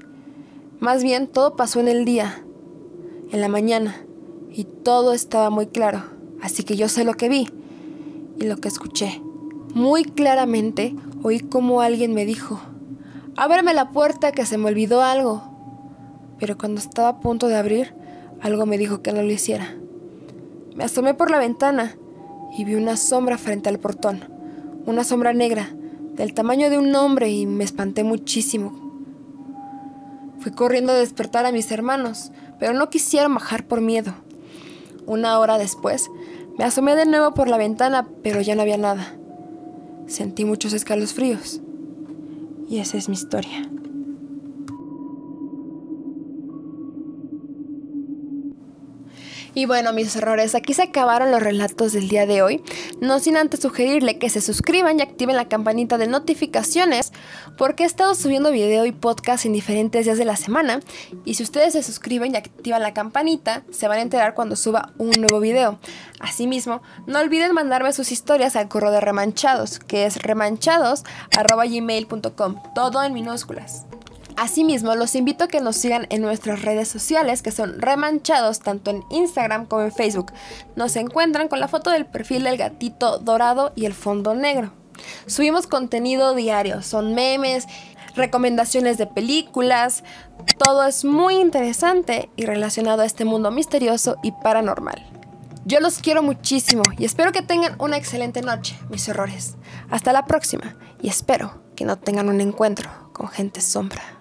Más 0.79 1.03
bien 1.03 1.27
todo 1.27 1.57
pasó 1.57 1.81
en 1.81 1.89
el 1.89 2.05
día, 2.05 2.45
en 3.31 3.41
la 3.41 3.49
mañana, 3.49 4.05
y 4.51 4.65
todo 4.65 5.13
estaba 5.13 5.51
muy 5.51 5.67
claro, 5.67 6.05
así 6.41 6.63
que 6.63 6.77
yo 6.77 6.89
sé 6.89 7.05
lo 7.05 7.15
que 7.15 7.29
vi 7.29 7.49
y 8.39 8.45
lo 8.45 8.57
que 8.57 8.69
escuché. 8.69 9.21
Muy 9.75 10.05
claramente 10.05 10.95
oí 11.23 11.41
como 11.41 11.81
alguien 11.81 12.15
me 12.15 12.25
dijo, 12.25 12.61
ábreme 13.37 13.75
la 13.75 13.91
puerta 13.91 14.33
que 14.33 14.47
se 14.47 14.59
me 14.59 14.69
olvidó 14.69 15.03
algo. 15.03 15.43
Pero 16.39 16.57
cuando 16.57 16.81
estaba 16.81 17.09
a 17.09 17.21
punto 17.21 17.49
de 17.49 17.57
abrir, 17.57 17.95
algo 18.41 18.67
me 18.67 18.79
dijo 18.79 19.03
que 19.03 19.13
no 19.13 19.23
lo 19.23 19.31
hiciera. 19.31 19.77
Me 20.75 20.85
asomé 20.85 21.15
por 21.15 21.31
la 21.31 21.39
ventana 21.39 21.97
y 22.57 22.65
vi 22.65 22.75
una 22.75 22.97
sombra 22.97 23.39
frente 23.39 23.69
al 23.69 23.79
portón, 23.79 24.25
una 24.87 25.05
sombra 25.05 25.33
negra, 25.33 25.71
del 26.15 26.35
tamaño 26.35 26.71
de 26.71 26.79
un 26.79 26.95
hombre 26.95 27.31
y 27.31 27.47
me 27.47 27.65
espanté 27.65 28.05
muchísimo. 28.05 28.73
Fui 30.41 30.53
corriendo 30.53 30.93
a 30.93 30.97
despertar 30.97 31.47
a 31.47 31.53
mis 31.53 31.71
hermanos, 31.71 32.33
pero 32.59 32.73
no 32.73 32.91
quisieron 32.91 33.35
bajar 33.35 33.67
por 33.67 33.81
miedo. 33.81 34.15
Una 35.07 35.39
hora 35.39 35.59
después, 35.59 36.11
me 36.59 36.65
asomé 36.65 36.97
de 36.97 37.07
nuevo 37.07 37.35
por 37.35 37.49
la 37.49 37.57
ventana, 37.57 38.09
pero 38.23 38.41
ya 38.41 38.55
no 38.55 38.63
había 38.63 38.77
nada. 38.77 39.15
Sentí 40.07 40.45
muchos 40.45 40.73
escalofríos. 40.73 41.61
Y 42.69 42.79
esa 42.79 42.97
es 42.99 43.09
mi 43.09 43.15
historia. 43.15 43.69
Y 49.55 49.67
bueno, 49.67 49.93
mis 49.93 50.15
errores, 50.17 50.55
aquí 50.55 50.73
se 50.75 50.83
acabaron 50.83 51.31
los 51.31 51.43
relatos 51.43 51.93
del 51.93 52.09
día 52.09 52.27
de 52.27 52.43
hoy. 52.43 52.63
No 53.01 53.19
sin 53.19 53.37
antes 53.37 53.61
sugerirle 53.61 54.19
que 54.19 54.31
se 54.31 54.41
suscriban 54.41 54.99
y 54.99 55.03
activen 55.03 55.37
la 55.37 55.49
campanita 55.49 55.99
de 55.99 56.07
notificaciones 56.07 57.13
porque 57.59 57.83
he 57.83 57.87
estado 57.87 58.15
subiendo 58.15 58.53
video 58.53 58.87
y 58.87 58.93
podcast 58.93 59.47
en 59.47 59.53
diferentes 59.53 60.05
días 60.05 60.19
de 60.19 60.25
la 60.25 60.37
semana. 60.37 60.81
Y 61.25 61.35
si 61.35 61.43
ustedes 61.43 61.73
se 61.73 61.83
suscriben 61.83 62.35
y 62.35 62.37
activan 62.37 62.83
la 62.83 62.95
campanita, 62.95 63.65
se 63.71 63.89
van 63.89 63.99
a 63.99 64.03
enterar 64.03 64.35
cuando 64.35 64.55
suba 64.57 64.93
un 64.99 65.11
nuevo 65.13 65.41
video. 65.41 65.79
Asimismo, 66.21 66.83
no 67.07 67.19
olviden 67.19 67.53
mandarme 67.53 67.93
sus 67.93 68.13
historias 68.13 68.55
al 68.57 68.69
correo 68.69 68.91
de 68.91 69.01
remanchados, 69.01 69.79
que 69.79 70.05
es 70.07 70.23
remanchados.gmail.com, 70.23 72.57
todo 72.75 73.03
en 73.03 73.15
minúsculas. 73.15 73.87
Asimismo, 74.41 74.95
los 74.95 75.17
invito 75.17 75.45
a 75.45 75.49
que 75.49 75.61
nos 75.61 75.77
sigan 75.77 76.07
en 76.09 76.23
nuestras 76.23 76.63
redes 76.63 76.89
sociales 76.89 77.43
que 77.43 77.51
son 77.51 77.79
remanchados 77.79 78.61
tanto 78.61 78.91
en 78.91 79.05
Instagram 79.11 79.67
como 79.67 79.83
en 79.83 79.93
Facebook. 79.93 80.33
Nos 80.77 80.97
encuentran 80.97 81.49
con 81.49 81.61
la 81.61 81.69
foto 81.69 81.91
del 81.91 82.07
perfil 82.07 82.45
del 82.45 82.57
gatito 82.57 83.19
dorado 83.19 83.75
y 83.77 83.85
el 83.85 83.93
fondo 83.93 84.35
negro. 84.35 84.73
Subimos 85.27 85.67
contenido 85.67 86.35
diario, 86.35 86.81
son 86.81 87.15
memes, 87.15 87.67
recomendaciones 88.15 88.97
de 88.97 89.07
películas, 89.07 90.05
todo 90.57 90.87
es 90.87 91.05
muy 91.05 91.35
interesante 91.35 92.31
y 92.35 92.47
relacionado 92.47 93.03
a 93.03 93.07
este 93.07 93.27
mundo 93.27 93.51
misterioso 93.51 94.17
y 94.23 94.33
paranormal. 94.33 95.05
Yo 95.67 95.81
los 95.81 95.99
quiero 95.99 96.23
muchísimo 96.23 96.83
y 96.97 97.05
espero 97.05 97.33
que 97.33 97.43
tengan 97.43 97.77
una 97.79 97.99
excelente 97.99 98.41
noche, 98.41 98.79
mis 98.89 99.07
errores. 99.07 99.59
Hasta 99.91 100.15
la 100.15 100.25
próxima 100.25 100.77
y 101.03 101.09
espero 101.11 101.61
que 101.77 101.85
no 101.85 101.99
tengan 101.99 102.31
un 102.31 102.41
encuentro 102.41 102.89
con 103.13 103.29
gente 103.29 103.61
sombra. 103.61 104.20